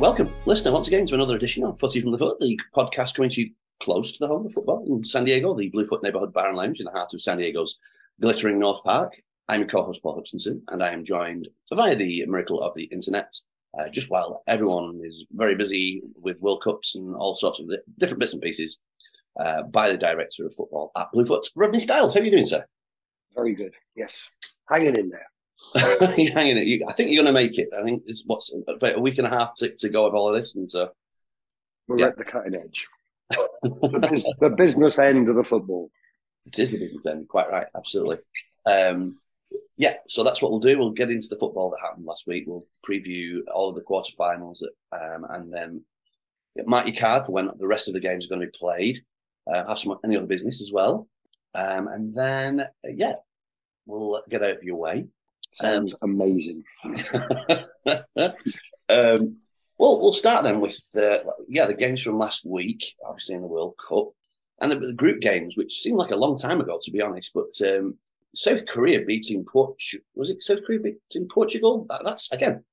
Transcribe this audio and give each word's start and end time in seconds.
Welcome, 0.00 0.30
listener, 0.44 0.72
once 0.72 0.86
again 0.88 1.06
to 1.06 1.14
another 1.14 1.36
edition 1.36 1.64
of 1.64 1.78
Footy 1.78 2.00
from 2.00 2.12
the 2.12 2.18
Foot, 2.18 2.38
the 2.38 2.60
podcast 2.76 3.14
coming 3.14 3.30
to 3.30 3.42
you 3.42 3.50
close 3.80 4.12
to 4.12 4.18
the 4.18 4.26
home 4.26 4.44
of 4.44 4.52
football 4.52 4.84
in 4.86 5.02
San 5.02 5.24
Diego, 5.24 5.54
the 5.54 5.70
Bluefoot 5.70 6.02
Neighborhood 6.02 6.32
Bar 6.32 6.48
and 6.48 6.56
Lounge 6.56 6.80
in 6.80 6.84
the 6.84 6.90
heart 6.90 7.14
of 7.14 7.22
San 7.22 7.38
Diego's 7.38 7.78
glittering 8.20 8.58
North 8.58 8.82
Park. 8.84 9.22
I'm 9.48 9.60
your 9.60 9.68
co-host 9.68 10.02
Paul 10.02 10.16
Hutchinson, 10.16 10.62
and 10.68 10.82
I 10.82 10.90
am 10.90 11.04
joined 11.04 11.48
via 11.72 11.96
the 11.96 12.26
miracle 12.26 12.60
of 12.60 12.74
the 12.74 12.84
internet. 12.84 13.34
Uh, 13.78 13.88
just 13.88 14.10
while 14.10 14.42
everyone 14.46 15.00
is 15.04 15.26
very 15.32 15.54
busy 15.54 16.02
with 16.20 16.40
World 16.40 16.62
Cups 16.62 16.96
and 16.96 17.14
all 17.14 17.34
sorts 17.34 17.60
of 17.60 17.70
different 17.98 18.20
bits 18.20 18.34
and 18.34 18.42
pieces, 18.42 18.84
uh, 19.40 19.62
by 19.62 19.90
the 19.90 19.98
director 19.98 20.44
of 20.46 20.54
football 20.54 20.92
at 20.96 21.10
Bluefoot, 21.12 21.48
Rodney 21.56 21.80
Styles. 21.80 22.14
How 22.14 22.20
are 22.20 22.24
you 22.24 22.30
doing, 22.30 22.44
sir? 22.44 22.64
Very 23.34 23.54
good. 23.54 23.74
Yes, 23.96 24.28
hanging 24.68 24.96
in 24.96 25.08
there. 25.08 25.26
hanging 25.74 26.56
it. 26.56 26.82
I 26.88 26.92
think 26.92 27.10
you're 27.10 27.22
going 27.22 27.34
to 27.34 27.40
make 27.40 27.58
it. 27.58 27.68
I 27.78 27.82
think 27.82 28.04
it's 28.06 28.22
what's 28.26 28.54
about 28.66 28.96
a 28.96 29.00
week 29.00 29.18
and 29.18 29.26
a 29.26 29.30
half 29.30 29.54
to, 29.56 29.74
to 29.76 29.88
go 29.88 30.06
of 30.06 30.14
all 30.14 30.28
of 30.28 30.34
this, 30.34 30.56
and 30.56 30.68
so 30.68 30.90
we're 31.88 31.98
yeah. 31.98 32.06
at 32.06 32.18
the 32.18 32.24
cutting 32.24 32.54
edge. 32.54 32.86
the, 33.30 34.34
the, 34.40 34.50
business 34.50 34.98
end 34.98 35.28
of 35.28 35.36
the 35.36 35.44
football. 35.44 35.90
It 36.46 36.58
is 36.58 36.70
the 36.70 36.78
business 36.78 37.06
end. 37.06 37.28
Quite 37.28 37.50
right. 37.50 37.66
Absolutely. 37.74 38.18
Um, 38.66 39.18
yeah. 39.76 39.94
So 40.08 40.22
that's 40.22 40.42
what 40.42 40.50
we'll 40.50 40.60
do. 40.60 40.78
We'll 40.78 40.90
get 40.90 41.10
into 41.10 41.28
the 41.28 41.38
football 41.38 41.70
that 41.70 41.80
happened 41.80 42.06
last 42.06 42.26
week. 42.26 42.44
We'll 42.46 42.66
preview 42.88 43.40
all 43.52 43.70
of 43.70 43.76
the 43.76 43.82
quarterfinals, 43.82 44.62
um, 44.92 45.26
and 45.30 45.52
then 45.52 45.84
mark 46.66 46.86
your 46.86 46.96
card 46.96 47.24
for 47.24 47.32
when 47.32 47.50
the 47.56 47.66
rest 47.66 47.88
of 47.88 47.94
the 47.94 48.00
games 48.00 48.26
are 48.26 48.28
going 48.28 48.40
to 48.40 48.46
be 48.46 48.58
played. 48.58 49.00
Uh, 49.46 49.66
have 49.66 49.78
some 49.78 49.98
any 50.04 50.16
other 50.16 50.26
business 50.26 50.62
as 50.62 50.70
well, 50.72 51.08
um, 51.54 51.88
and 51.88 52.14
then 52.14 52.60
uh, 52.60 52.66
yeah, 52.84 53.14
we'll 53.86 54.22
get 54.28 54.42
out 54.42 54.56
of 54.56 54.62
your 54.62 54.76
way. 54.76 55.06
Sounds 55.54 55.94
um, 56.02 56.10
amazing. 56.10 56.64
um, 58.88 59.38
well, 59.78 60.00
we'll 60.00 60.12
start 60.12 60.44
then 60.44 60.60
with 60.60 60.76
the 60.92 61.24
yeah 61.48 61.66
the 61.66 61.74
games 61.74 62.02
from 62.02 62.18
last 62.18 62.44
week, 62.44 62.84
obviously 63.06 63.34
in 63.36 63.42
the 63.42 63.48
World 63.48 63.74
Cup, 63.88 64.08
and 64.60 64.70
the, 64.70 64.76
the 64.76 64.92
group 64.92 65.20
games, 65.20 65.56
which 65.56 65.80
seemed 65.80 65.98
like 65.98 66.10
a 66.10 66.16
long 66.16 66.36
time 66.36 66.60
ago 66.60 66.78
to 66.82 66.90
be 66.90 67.02
honest. 67.02 67.32
But 67.34 67.52
um, 67.68 67.96
South 68.34 68.66
Korea 68.66 69.04
beating 69.04 69.44
Portugal 69.44 70.04
was 70.14 70.30
it 70.30 70.42
South 70.42 70.64
Korea 70.66 70.80
beating 70.80 71.28
Portugal? 71.28 71.86
That, 71.88 72.02
that's 72.04 72.30
again 72.32 72.64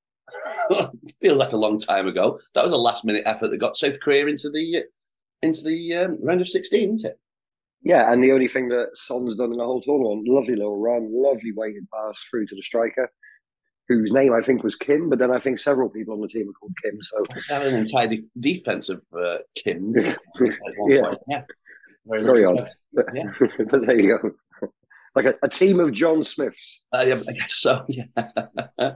feels 1.22 1.38
like 1.38 1.54
a 1.54 1.58
long 1.58 1.80
time 1.80 2.08
ago. 2.08 2.40
That 2.54 2.64
was 2.64 2.74
a 2.74 2.78
last 2.78 3.06
minute 3.06 3.24
effort 3.26 3.50
that 3.50 3.58
got 3.58 3.78
South 3.78 4.00
Korea 4.00 4.28
into 4.28 4.50
the 4.50 4.84
into 5.42 5.64
the 5.64 5.96
um, 5.96 6.18
round 6.22 6.42
of 6.42 6.50
sixteen, 6.50 6.96
isn't 6.96 7.12
it? 7.12 7.20
Yeah, 7.84 8.12
and 8.12 8.24
the 8.24 8.32
only 8.32 8.48
thing 8.48 8.70
that 8.70 8.90
Son's 8.94 9.36
done 9.36 9.52
in 9.52 9.58
the 9.58 9.66
whole 9.66 9.82
tournament, 9.82 10.28
lovely 10.28 10.56
little 10.56 10.78
run, 10.78 11.10
lovely 11.12 11.52
weighted 11.52 11.88
pass 11.92 12.20
through 12.30 12.46
to 12.48 12.56
the 12.56 12.62
striker, 12.62 13.12
whose 13.88 14.12
name 14.12 14.34
I 14.34 14.42
think 14.42 14.64
was 14.64 14.76
Kim, 14.76 15.10
but 15.10 15.18
then 15.18 15.32
I 15.32 15.40
think 15.40 15.58
several 15.58 15.90
people 15.90 16.14
on 16.14 16.22
the 16.22 16.28
team 16.28 16.48
are 16.48 16.54
called 16.54 16.74
Kim. 16.84 17.02
So 17.02 17.24
have 17.50 17.64
an 17.64 17.76
entire 17.76 18.08
de- 18.08 18.30
defensive 18.40 19.02
uh, 19.18 19.38
Kims. 19.58 19.96
yeah. 20.88 21.14
yeah. 21.28 21.44
Very, 22.06 22.24
Very 22.24 22.46
odd. 22.46 22.70
Yeah. 23.14 23.24
but 23.70 23.86
there 23.86 24.00
you 24.00 24.20
go. 24.22 24.70
Like 25.16 25.26
a, 25.26 25.36
a 25.44 25.50
team 25.50 25.80
of 25.80 25.92
John 25.92 26.24
Smiths. 26.24 26.84
Uh, 26.94 27.04
yeah, 27.06 27.22
I 27.28 27.32
guess 27.34 27.56
so. 27.56 27.86
Yeah. 27.90 28.96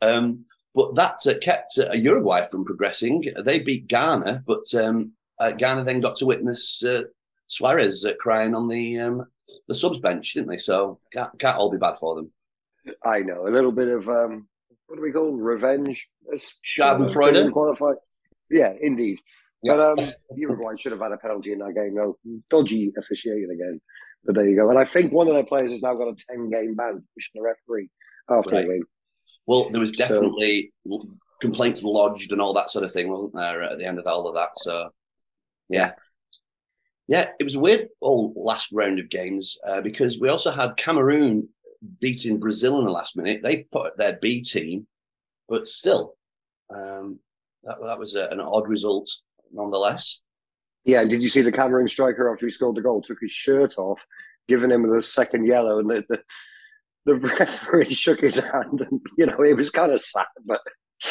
um, 0.00 0.44
but 0.74 0.94
that 0.94 1.18
uh, 1.26 1.34
kept 1.42 1.78
uh, 1.78 1.92
Uruguay 1.94 2.44
from 2.44 2.64
progressing. 2.64 3.24
They 3.44 3.58
beat 3.58 3.88
Ghana, 3.88 4.44
but 4.46 4.72
um, 4.74 5.12
uh, 5.38 5.50
Ghana 5.52 5.84
then 5.84 6.00
got 6.00 6.16
to 6.16 6.26
witness 6.26 6.82
uh, 6.84 7.02
Suarez 7.50 8.04
uh, 8.04 8.12
crying 8.20 8.54
on 8.54 8.68
the 8.68 9.00
um, 9.00 9.26
the 9.66 9.74
subs 9.74 9.98
bench, 9.98 10.34
didn't 10.34 10.48
they? 10.48 10.56
So 10.56 11.00
can't, 11.12 11.36
can't 11.38 11.58
all 11.58 11.70
be 11.70 11.78
bad 11.78 11.96
for 11.96 12.14
them. 12.14 12.30
I 13.04 13.20
know 13.20 13.48
a 13.48 13.50
little 13.50 13.72
bit 13.72 13.88
of 13.88 14.08
um, 14.08 14.46
what 14.86 14.96
do 14.96 15.02
we 15.02 15.10
call 15.10 15.32
revenge? 15.32 16.08
Schadenfreude. 16.78 17.52
Qualified. 17.52 17.96
Yeah, 18.50 18.72
indeed. 18.80 19.18
Yeah. 19.64 19.74
But 19.74 19.98
um, 19.98 20.12
Uruguay 20.36 20.74
should 20.78 20.92
have 20.92 21.00
had 21.00 21.12
a 21.12 21.16
penalty 21.16 21.52
in 21.52 21.58
that 21.58 21.74
game. 21.74 21.94
No, 21.94 22.16
dodgy 22.48 22.92
officiating 22.96 23.50
again. 23.52 23.80
But 24.24 24.36
there 24.36 24.48
you 24.48 24.56
go. 24.56 24.70
And 24.70 24.78
I 24.78 24.84
think 24.84 25.12
one 25.12 25.26
of 25.26 25.34
their 25.34 25.44
players 25.44 25.72
has 25.72 25.82
now 25.82 25.94
got 25.94 26.08
a 26.08 26.14
ten 26.28 26.50
game 26.50 26.76
ban, 26.76 27.02
pushing 27.14 27.32
the 27.34 27.42
referee 27.42 27.90
after 28.28 28.54
right. 28.54 28.66
the 28.66 28.72
game. 28.74 28.84
Well, 29.46 29.68
there 29.70 29.80
was 29.80 29.92
definitely 29.92 30.72
so, 30.88 31.08
complaints 31.40 31.82
lodged 31.82 32.30
and 32.30 32.40
all 32.40 32.54
that 32.54 32.70
sort 32.70 32.84
of 32.84 32.92
thing, 32.92 33.10
wasn't 33.10 33.34
there, 33.34 33.62
at 33.62 33.78
the 33.78 33.86
end 33.86 33.98
of 33.98 34.06
all 34.06 34.28
of 34.28 34.36
that? 34.36 34.50
So, 34.54 34.90
yeah, 35.68 35.92
yeah, 37.10 37.30
it 37.40 37.44
was 37.44 37.56
a 37.56 37.60
weird 37.60 37.88
all 38.00 38.32
last 38.36 38.70
round 38.72 39.00
of 39.00 39.08
games 39.08 39.58
uh, 39.66 39.80
because 39.80 40.20
we 40.20 40.28
also 40.28 40.52
had 40.52 40.76
Cameroon 40.76 41.48
beating 42.00 42.38
Brazil 42.38 42.78
in 42.78 42.84
the 42.84 42.92
last 42.92 43.16
minute. 43.16 43.42
They 43.42 43.64
put 43.64 43.98
their 43.98 44.16
B 44.22 44.42
team, 44.42 44.86
but 45.48 45.66
still, 45.66 46.14
um, 46.72 47.18
that 47.64 47.78
that 47.82 47.98
was 47.98 48.14
a, 48.14 48.28
an 48.28 48.40
odd 48.40 48.68
result 48.68 49.10
nonetheless. 49.52 50.20
Yeah, 50.84 51.00
and 51.00 51.10
did 51.10 51.20
you 51.20 51.28
see 51.28 51.40
the 51.40 51.50
Cameroon 51.50 51.88
striker 51.88 52.32
after 52.32 52.46
he 52.46 52.52
scored 52.52 52.76
the 52.76 52.80
goal 52.80 53.02
took 53.02 53.18
his 53.20 53.32
shirt 53.32 53.76
off, 53.76 54.00
giving 54.46 54.70
him 54.70 54.88
the 54.88 55.02
second 55.02 55.48
yellow, 55.48 55.80
and 55.80 55.90
the, 55.90 56.04
the, 56.08 56.22
the 57.06 57.14
referee 57.40 57.92
shook 57.92 58.20
his 58.20 58.36
hand, 58.36 58.86
and 58.88 59.00
you 59.18 59.26
know 59.26 59.42
it 59.42 59.56
was 59.56 59.70
kind 59.70 59.90
of 59.90 60.00
sad, 60.00 60.26
but 60.46 60.60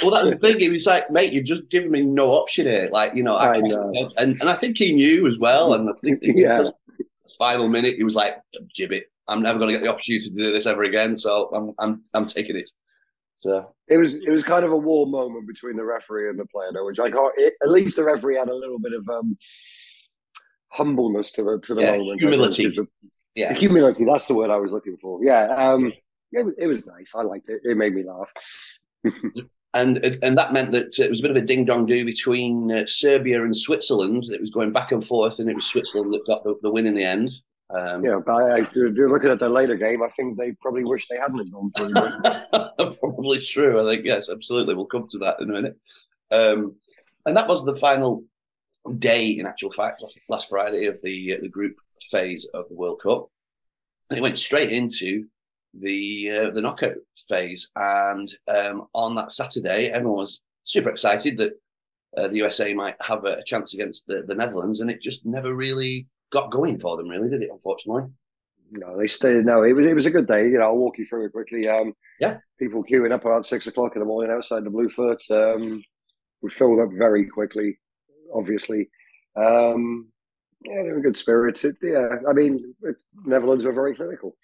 well, 0.01 0.11
that 0.11 0.25
was 0.25 0.35
big. 0.41 0.59
He 0.59 0.69
was 0.69 0.85
like, 0.85 1.09
mate, 1.09 1.33
you've 1.33 1.45
just 1.45 1.69
given 1.69 1.91
me 1.91 2.01
no 2.01 2.31
option 2.31 2.67
here. 2.67 2.89
Like, 2.91 3.15
you 3.15 3.23
know, 3.23 3.35
I, 3.35 3.55
I 3.55 3.59
know. 3.59 4.11
And, 4.17 4.39
and 4.39 4.49
I 4.49 4.55
think 4.55 4.77
he 4.77 4.93
knew 4.93 5.27
as 5.27 5.39
well. 5.39 5.73
And 5.73 5.89
I 5.89 5.93
think 6.03 6.19
yeah. 6.21 6.69
final 7.37 7.69
minute, 7.69 7.95
he 7.95 8.03
was 8.03 8.15
like, 8.15 8.37
gibbet. 8.77 9.03
I'm 9.27 9.41
never 9.41 9.59
going 9.59 9.69
to 9.69 9.73
get 9.73 9.83
the 9.83 9.91
opportunity 9.91 10.29
to 10.29 10.35
do 10.35 10.51
this 10.51 10.65
ever 10.65 10.83
again. 10.83 11.17
So 11.17 11.49
I'm, 11.53 11.73
I'm, 11.79 12.03
I'm 12.13 12.25
taking 12.25 12.55
it. 12.55 12.69
So 13.35 13.73
it 13.87 13.97
was, 13.97 14.15
it 14.15 14.29
was 14.29 14.43
kind 14.43 14.65
of 14.65 14.71
a 14.71 14.77
war 14.77 15.07
moment 15.07 15.47
between 15.47 15.77
the 15.77 15.85
referee 15.85 16.29
and 16.29 16.39
the 16.39 16.45
player, 16.45 16.71
though, 16.73 16.85
which 16.85 16.99
I 16.99 17.09
got. 17.09 17.31
It, 17.37 17.53
at 17.63 17.69
least 17.69 17.95
the 17.95 18.03
referee 18.03 18.37
had 18.37 18.49
a 18.49 18.55
little 18.55 18.79
bit 18.79 18.93
of 18.93 19.07
um, 19.07 19.37
humbleness 20.69 21.31
to 21.31 21.43
the 21.43 21.59
to 21.63 21.73
the 21.73 21.81
yeah, 21.81 21.97
moment. 21.97 22.19
Humility. 22.19 22.77
yeah, 23.35 23.53
humility. 23.53 24.05
That's 24.05 24.27
the 24.27 24.33
word 24.33 24.49
I 24.49 24.57
was 24.57 24.71
looking 24.71 24.97
for. 25.01 25.23
Yeah, 25.23 25.45
um, 25.55 25.93
it, 26.31 26.55
it 26.57 26.67
was 26.67 26.85
nice. 26.85 27.11
I 27.15 27.21
liked 27.21 27.49
it. 27.49 27.61
It 27.63 27.77
made 27.77 27.95
me 27.95 28.03
laugh. 28.03 28.29
and 29.73 29.97
and 30.23 30.37
that 30.37 30.53
meant 30.53 30.71
that 30.71 30.97
it 30.97 31.09
was 31.09 31.19
a 31.19 31.21
bit 31.21 31.31
of 31.31 31.37
a 31.37 31.45
ding 31.45 31.65
dong 31.65 31.85
do 31.85 32.03
between 32.03 32.71
uh, 32.71 32.85
Serbia 32.85 33.43
and 33.43 33.55
Switzerland. 33.55 34.25
It 34.29 34.41
was 34.41 34.49
going 34.49 34.71
back 34.71 34.91
and 34.91 35.03
forth, 35.03 35.39
and 35.39 35.49
it 35.49 35.55
was 35.55 35.65
Switzerland 35.65 36.13
that 36.13 36.25
got 36.25 36.43
the, 36.43 36.55
the 36.61 36.71
win 36.71 36.87
in 36.87 36.95
the 36.95 37.03
end. 37.03 37.31
Um, 37.71 38.03
yeah, 38.03 38.19
but 38.25 38.33
I, 38.33 38.67
looking 38.73 39.29
at 39.29 39.39
the 39.39 39.47
later 39.47 39.75
game, 39.75 40.01
I 40.01 40.09
think 40.09 40.37
they 40.37 40.53
probably 40.53 40.83
wish 40.83 41.07
they 41.07 41.17
hadn't 41.17 41.51
gone 41.51 41.71
through. 41.77 41.93
probably 42.99 43.39
true. 43.39 43.79
I 43.79 43.93
think 43.93 44.05
yes, 44.05 44.27
absolutely. 44.29 44.73
We'll 44.73 44.87
come 44.87 45.07
to 45.09 45.19
that 45.19 45.39
in 45.39 45.49
a 45.51 45.53
minute. 45.53 45.77
Um, 46.31 46.75
and 47.27 47.37
that 47.37 47.47
was 47.47 47.63
the 47.63 47.75
final 47.75 48.23
day, 48.97 49.29
in 49.31 49.45
actual 49.45 49.69
fact, 49.69 50.03
last 50.29 50.49
Friday 50.49 50.87
of 50.87 50.99
the 51.03 51.35
uh, 51.35 51.41
the 51.41 51.49
group 51.49 51.75
phase 52.09 52.45
of 52.55 52.67
the 52.69 52.75
World 52.75 53.01
Cup, 53.03 53.29
and 54.09 54.17
it 54.17 54.21
went 54.21 54.39
straight 54.39 54.71
into 54.71 55.27
the 55.73 56.29
uh, 56.29 56.49
the 56.51 56.61
knockout 56.61 56.95
phase. 57.27 57.69
And 57.75 58.29
um, 58.47 58.87
on 58.93 59.15
that 59.15 59.31
Saturday, 59.31 59.87
everyone 59.87 60.19
was 60.19 60.43
super 60.63 60.89
excited 60.89 61.37
that 61.37 61.53
uh, 62.17 62.27
the 62.27 62.37
USA 62.37 62.73
might 62.73 62.95
have 63.01 63.25
a, 63.25 63.43
chance 63.45 63.73
against 63.73 64.07
the, 64.07 64.23
the 64.27 64.35
Netherlands, 64.35 64.79
and 64.79 64.89
it 64.89 65.01
just 65.01 65.25
never 65.25 65.55
really 65.55 66.07
got 66.31 66.51
going 66.51 66.79
for 66.79 66.97
them, 66.97 67.07
really, 67.07 67.29
did 67.29 67.43
it? 67.43 67.49
Unfortunately. 67.51 68.03
No, 68.71 68.97
they 68.97 69.07
stayed. 69.07 69.45
No, 69.45 69.63
it 69.63 69.73
was 69.73 69.87
it 69.87 69.95
was 69.95 70.05
a 70.05 70.11
good 70.11 70.27
day. 70.27 70.47
You 70.47 70.59
know, 70.59 70.65
I'll 70.65 70.77
walk 70.77 70.97
you 70.97 71.05
through 71.05 71.25
it 71.25 71.31
quickly. 71.31 71.67
Um, 71.67 71.93
yeah, 72.19 72.37
people 72.59 72.83
queuing 72.83 73.11
up 73.11 73.25
around 73.25 73.43
six 73.43 73.65
o'clock 73.67 73.95
in 73.95 73.99
the 73.99 74.05
morning 74.05 74.31
outside 74.31 74.63
the 74.63 74.69
Bluefoot. 74.69 75.21
Um, 75.31 75.83
we 76.41 76.49
filled 76.49 76.79
up 76.79 76.89
very 76.95 77.25
quickly, 77.25 77.79
obviously. 78.33 78.89
Um, 79.35 80.09
yeah, 80.65 80.83
they 80.83 80.91
were 80.91 81.01
good 81.01 81.17
spirits. 81.17 81.63
It, 81.63 81.77
yeah, 81.81 82.09
I 82.29 82.33
mean, 82.33 82.75
Netherlands 83.25 83.65
were 83.65 83.73
very 83.73 83.95
clinical. 83.95 84.35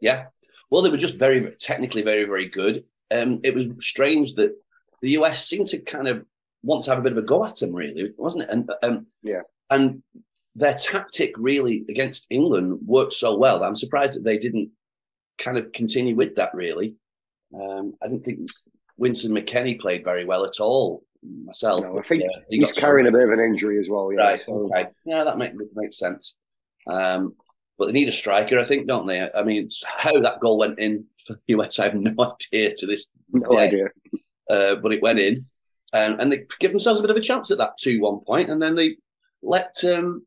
Yeah. 0.00 0.26
Well, 0.70 0.82
they 0.82 0.90
were 0.90 0.96
just 0.96 1.18
very 1.18 1.54
technically 1.58 2.02
very 2.02 2.24
very 2.24 2.48
good. 2.48 2.84
Um, 3.10 3.40
it 3.42 3.54
was 3.54 3.68
strange 3.80 4.34
that 4.34 4.54
the 5.02 5.10
US 5.10 5.46
seemed 5.46 5.68
to 5.68 5.78
kind 5.78 6.08
of 6.08 6.24
want 6.62 6.84
to 6.84 6.90
have 6.90 6.98
a 6.98 7.02
bit 7.02 7.12
of 7.12 7.18
a 7.18 7.22
go 7.22 7.44
at 7.44 7.56
them, 7.56 7.72
really, 7.72 8.12
wasn't 8.16 8.44
it? 8.44 8.50
And 8.50 8.70
um, 8.82 9.06
yeah, 9.22 9.42
and 9.70 10.02
their 10.54 10.74
tactic 10.74 11.34
really 11.38 11.84
against 11.88 12.26
England 12.30 12.80
worked 12.84 13.14
so 13.14 13.36
well. 13.36 13.62
I'm 13.62 13.76
surprised 13.76 14.16
that 14.16 14.24
they 14.24 14.38
didn't 14.38 14.70
kind 15.38 15.56
of 15.58 15.72
continue 15.72 16.14
with 16.14 16.36
that. 16.36 16.50
Really, 16.54 16.96
um, 17.54 17.94
I 18.02 18.08
didn't 18.08 18.24
think 18.24 18.48
Weston 18.96 19.32
McKennie 19.32 19.80
played 19.80 20.04
very 20.04 20.24
well 20.24 20.44
at 20.44 20.60
all. 20.60 21.02
Myself, 21.22 21.82
no, 21.82 21.98
I 21.98 22.02
think 22.02 22.22
he 22.48 22.58
he's 22.58 22.72
carrying 22.72 23.06
some... 23.06 23.14
a 23.14 23.18
bit 23.18 23.28
of 23.28 23.38
an 23.38 23.44
injury 23.44 23.78
as 23.78 23.88
well. 23.88 24.12
Yeah, 24.12 24.20
right. 24.20 24.40
So. 24.40 24.70
Okay. 24.72 24.88
Yeah, 25.04 25.24
that 25.24 25.38
makes 25.38 25.54
makes 25.74 25.98
sense. 25.98 26.38
Um, 26.86 27.34
but 27.80 27.86
they 27.86 27.92
need 27.92 28.08
a 28.08 28.12
striker, 28.12 28.58
I 28.58 28.64
think, 28.64 28.86
don't 28.86 29.06
they? 29.06 29.32
I 29.32 29.42
mean, 29.42 29.70
how 29.96 30.20
that 30.20 30.38
goal 30.40 30.58
went 30.58 30.78
in 30.78 31.06
for 31.16 31.32
the 31.48 31.56
US, 31.56 31.78
I 31.78 31.84
have 31.84 31.94
no 31.94 32.36
idea 32.52 32.74
to 32.76 32.86
this 32.86 33.10
no 33.32 33.48
day. 33.48 33.68
idea. 33.68 33.86
Uh, 34.50 34.74
but 34.74 34.92
it 34.92 35.02
went 35.02 35.18
in, 35.18 35.46
um, 35.94 36.20
and 36.20 36.30
they 36.30 36.44
give 36.58 36.72
themselves 36.72 37.00
a 37.00 37.02
bit 37.02 37.10
of 37.10 37.16
a 37.16 37.22
chance 37.22 37.50
at 37.50 37.56
that 37.56 37.78
two-one 37.80 38.20
point, 38.26 38.50
and 38.50 38.60
then 38.60 38.74
they 38.74 38.96
let 39.42 39.74
um, 39.84 40.26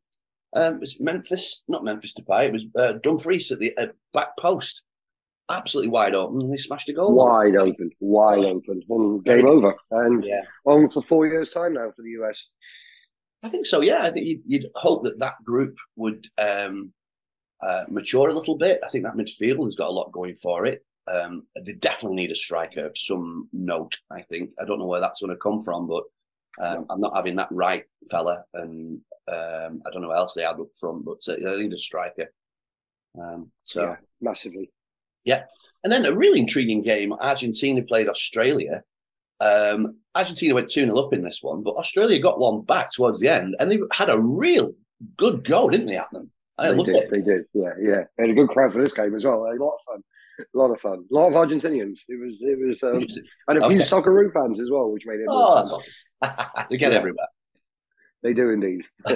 um, 0.56 0.82
Memphis, 1.00 1.64
not 1.68 1.84
Memphis 1.84 2.16
Depay, 2.16 2.46
it 2.46 2.54
was 2.54 2.66
uh, 2.76 2.94
Dumfries 3.04 3.52
at 3.52 3.60
the 3.60 3.78
uh, 3.78 3.88
back 4.14 4.30
post, 4.40 4.82
absolutely 5.52 5.92
wide 5.92 6.16
open, 6.16 6.42
and 6.42 6.52
they 6.52 6.58
smashed 6.58 6.90
a 6.90 6.94
goal. 6.94 7.14
Wide 7.14 7.56
open, 7.56 7.92
wide 8.00 8.46
open, 8.46 8.82
and 8.90 9.26
game 9.26 9.46
over. 9.46 9.76
And 9.92 10.26
yeah, 10.26 10.42
on 10.66 10.90
for 10.90 11.04
four 11.04 11.28
years' 11.28 11.52
time 11.52 11.74
now 11.74 11.92
for 11.96 12.02
the 12.02 12.24
US. 12.24 12.48
I 13.44 13.50
think 13.50 13.66
so. 13.66 13.82
Yeah, 13.82 14.04
I 14.04 14.10
think 14.10 14.26
you'd, 14.26 14.42
you'd 14.48 14.72
hope 14.74 15.04
that 15.04 15.20
that 15.20 15.36
group 15.44 15.78
would 15.98 16.26
um, 16.40 16.94
uh, 17.64 17.84
mature 17.90 18.30
a 18.30 18.34
little 18.34 18.58
bit. 18.58 18.80
I 18.84 18.90
think 18.90 19.06
that 19.06 19.16
midfield 19.16 19.64
has 19.66 19.76
got 19.76 19.90
a 19.90 19.94
lot 19.94 20.12
going 20.12 20.36
for 20.36 20.66
it. 20.66 20.86
Um, 21.12 21.46
they 21.66 21.74
definitely 21.74 22.18
need 22.18 22.32
a 22.32 22.36
striker 22.36 22.86
of 22.86 22.98
some 22.98 23.50
note. 23.52 23.96
I 24.12 24.22
think 24.24 24.52
I 24.62 24.66
don't 24.66 24.80
know 24.80 24.88
where 24.88 25.02
that's 25.02 25.22
going 25.22 25.32
to 25.32 25.38
come 25.38 25.60
from, 25.60 25.88
but 25.88 26.04
um, 26.60 26.86
I'm 26.90 27.02
not 27.02 27.16
having 27.16 27.36
that 27.38 27.52
Wright 27.52 27.84
fella, 28.10 28.44
and 28.54 29.00
um, 29.28 29.82
I 29.86 29.92
don't 29.92 30.02
know 30.02 30.10
what 30.10 30.18
else 30.18 30.34
they 30.34 30.44
had 30.44 30.60
up 30.60 30.76
front, 30.80 31.06
but 31.06 31.20
uh, 31.28 31.36
they 31.38 31.58
need 31.58 31.74
a 31.74 31.78
striker. 31.78 32.32
Um, 33.20 33.52
so 33.64 33.82
Yeah, 33.84 33.96
massively. 34.22 34.72
Yeah. 35.26 35.44
And 35.84 35.92
then 35.92 36.06
a 36.06 36.14
really 36.14 36.40
intriguing 36.40 36.82
game. 36.82 37.14
Argentina 37.14 37.82
played 37.82 38.10
Australia. 38.10 38.84
Um, 39.40 39.98
Argentina 40.16 40.54
went 40.54 40.70
2 40.70 40.82
0 40.82 40.98
up 40.98 41.14
in 41.14 41.22
this 41.22 41.42
one, 41.42 41.64
but 41.64 41.76
Australia 41.76 42.20
got 42.20 42.40
one 42.40 42.62
back 42.62 42.92
towards 42.92 43.20
the 43.20 43.30
end, 43.30 43.56
and 43.60 43.72
they 43.72 43.80
had 43.92 44.10
a 44.10 44.20
real 44.20 44.74
good 45.18 45.44
go, 45.44 45.70
didn't 45.70 45.88
they, 45.88 45.98
at 45.98 46.12
them? 46.12 46.32
I 46.58 46.72
They 46.72 46.84
did, 46.84 46.96
it. 46.96 47.10
they 47.10 47.22
did. 47.22 47.46
Yeah, 47.54 47.74
yeah. 47.82 48.04
They 48.18 48.24
had 48.24 48.30
a 48.30 48.34
good 48.34 48.50
crowd 48.50 48.74
for 48.74 48.82
this 48.82 48.94
game 48.94 49.16
as 49.16 49.26
well. 49.26 49.46
A 49.46 49.56
lot 49.58 49.74
of 49.76 49.80
fun. 49.88 50.04
A 50.40 50.58
lot 50.58 50.72
of 50.72 50.80
fun. 50.82 51.06
A 51.12 51.14
lot 51.14 51.28
of 51.28 51.34
Argentinians. 51.34 52.00
It 52.08 52.20
was, 52.20 52.36
it 52.42 52.60
was, 52.66 52.84
um, 52.84 53.06
and 53.48 53.58
a 53.58 53.68
few 53.68 53.78
Okay. 53.78 53.86
Socceroo 53.86 54.32
fans 54.34 54.60
as 54.60 54.70
well, 54.72 54.92
which 54.92 55.06
made 55.06 55.20
it. 55.20 55.28
Oh, 55.30 55.56
that's 55.56 55.72
awesome. 55.72 55.94
they 56.70 56.78
get 56.78 56.92
Yeah. 56.92 56.98
everywhere. 57.00 57.28
They 58.24 58.34
do 58.34 58.52
indeed. 58.52 58.84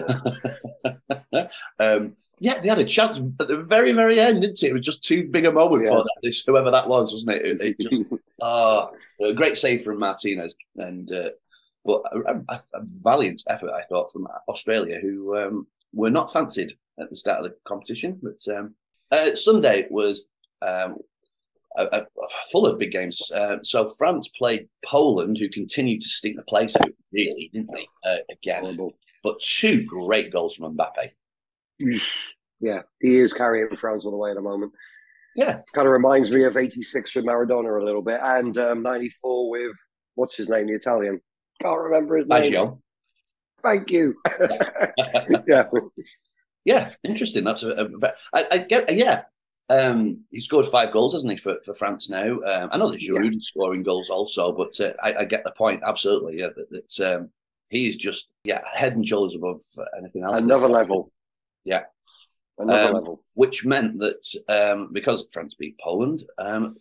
um, 1.80 2.16
yeah, 2.40 2.60
they 2.60 2.68
had 2.68 2.80
a 2.80 2.84
chance 2.86 3.20
at 3.40 3.48
the 3.48 3.64
very, 3.64 3.92
very 3.94 4.20
end, 4.20 4.42
didn't 4.42 4.62
it? 4.64 4.70
It 4.70 4.74
was 4.74 4.82
just 4.82 5.04
too 5.04 5.30
big 5.30 5.46
a 5.46 5.52
moment 5.52 5.86
Yeah. 5.86 5.92
for 5.92 6.00
that, 6.04 6.16
this, 6.24 6.44
whoever 6.46 6.72
that 6.72 6.88
was, 6.90 7.12
wasn't 7.14 7.38
it? 7.38 7.46
It, 7.62 7.76
it 7.80 7.90
just, 7.90 8.04
oh, 8.42 8.92
a 9.26 9.34
great 9.34 9.58
save 9.58 9.84
from 9.84 10.00
Martinez, 10.00 10.56
and 10.76 11.12
uh, 11.12 11.30
but 11.86 12.02
a, 12.12 12.44
a, 12.50 12.64
a 12.74 12.82
valiant 13.04 13.42
effort, 13.48 13.72
I 13.74 13.84
thought, 13.84 14.12
from 14.12 14.28
Australia, 14.50 15.00
who 15.02 15.38
um, 15.38 15.68
were 15.94 16.10
not 16.12 16.32
fancied 16.34 16.74
at 17.00 17.10
the 17.10 17.16
start 17.16 17.40
of 17.40 17.46
the 17.46 17.56
competition. 17.64 18.20
But 18.22 18.40
um, 18.56 18.76
uh, 19.12 19.36
Sunday 19.36 19.88
was 19.90 20.28
um, 20.62 20.98
a, 21.78 21.86
a, 21.86 22.06
full 22.52 22.66
of 22.66 22.80
big 22.80 22.92
games. 22.92 23.32
Uh, 23.32 23.58
so 23.64 23.88
France 23.98 24.30
played 24.30 24.68
Poland, 24.86 25.38
who 25.38 25.50
continued 25.50 26.02
to 26.02 26.10
stink 26.10 26.36
the 26.36 26.44
place 26.44 26.76
out, 26.76 26.92
really, 27.12 27.50
didn't 27.54 27.72
they? 27.74 27.88
Uh, 28.06 28.18
again, 28.32 28.78
but 29.24 29.40
two 29.40 29.84
great 29.86 30.32
goals 30.32 30.56
from 30.56 30.78
Mbappe. 30.78 31.12
Yeah, 32.60 32.82
he 33.02 33.18
is 33.18 33.34
carrying 33.34 33.76
France 33.78 34.06
all 34.06 34.12
the 34.12 34.18
way 34.18 34.32
at 34.32 34.36
the 34.36 34.42
moment. 34.42 34.72
Yeah, 35.36 35.62
Kind 35.76 35.88
of 35.88 35.94
reminds 35.94 36.32
me 36.32 36.44
of 36.46 36.58
'86 36.58 37.16
with 37.16 37.26
Maradona 37.26 37.80
a 37.80 37.86
little 37.86 38.02
bit, 38.02 38.20
and 38.24 38.58
um, 38.58 38.82
'94 38.82 39.50
with 39.52 39.74
what's 40.16 40.36
his 40.36 40.50
name, 40.50 40.66
the 40.66 40.74
Italian. 40.74 41.22
Can't 41.62 41.80
remember 41.80 42.18
his 42.18 42.28
name. 42.28 42.52
Baggio. 42.52 42.80
Thank 43.62 43.92
you. 43.92 44.16
yeah, 45.48 45.66
Yeah, 46.68 46.92
interesting. 47.04 47.46
That's 47.46 47.64
a, 47.64 47.72
a 47.72 48.14
I, 48.34 48.46
I 48.52 48.58
get. 48.58 48.94
Yeah, 48.94 49.24
um, 49.70 50.26
he 50.32 50.40
scored 50.42 50.66
five 50.66 50.92
goals, 50.92 51.14
hasn't 51.14 51.32
he, 51.32 51.38
for, 51.38 51.58
for 51.64 51.74
France 51.74 52.10
now? 52.10 52.40
Um, 52.42 52.70
I 52.72 52.78
know 52.78 52.90
that 52.92 53.00
Giroud 53.00 53.42
scoring 53.42 53.84
goals 53.84 54.10
also, 54.10 54.52
but 54.52 54.78
uh, 54.82 54.92
I, 55.02 55.22
I 55.22 55.26
get 55.26 55.46
the 55.46 55.52
point 55.52 55.82
absolutely. 55.86 56.40
Yeah, 56.40 56.50
that, 56.58 56.70
that 56.70 57.16
um, 57.16 57.30
he 57.70 57.88
is 57.88 57.96
just 57.96 58.32
yeah 58.44 58.62
head 58.76 58.96
and 58.96 59.08
shoulders 59.08 59.36
above 59.36 59.62
anything 59.98 60.24
else. 60.24 60.40
another 60.42 60.68
level. 60.68 61.12
Yeah. 61.64 61.84
another 62.58 62.90
Um, 62.90 62.94
level. 62.96 63.24
which 63.34 63.66
meant 63.66 63.98
that 64.00 64.24
um, 64.50 64.90
because 64.92 65.26
France 65.32 65.56
beat 65.58 65.80
Poland, 65.80 66.24
um, 66.38 66.76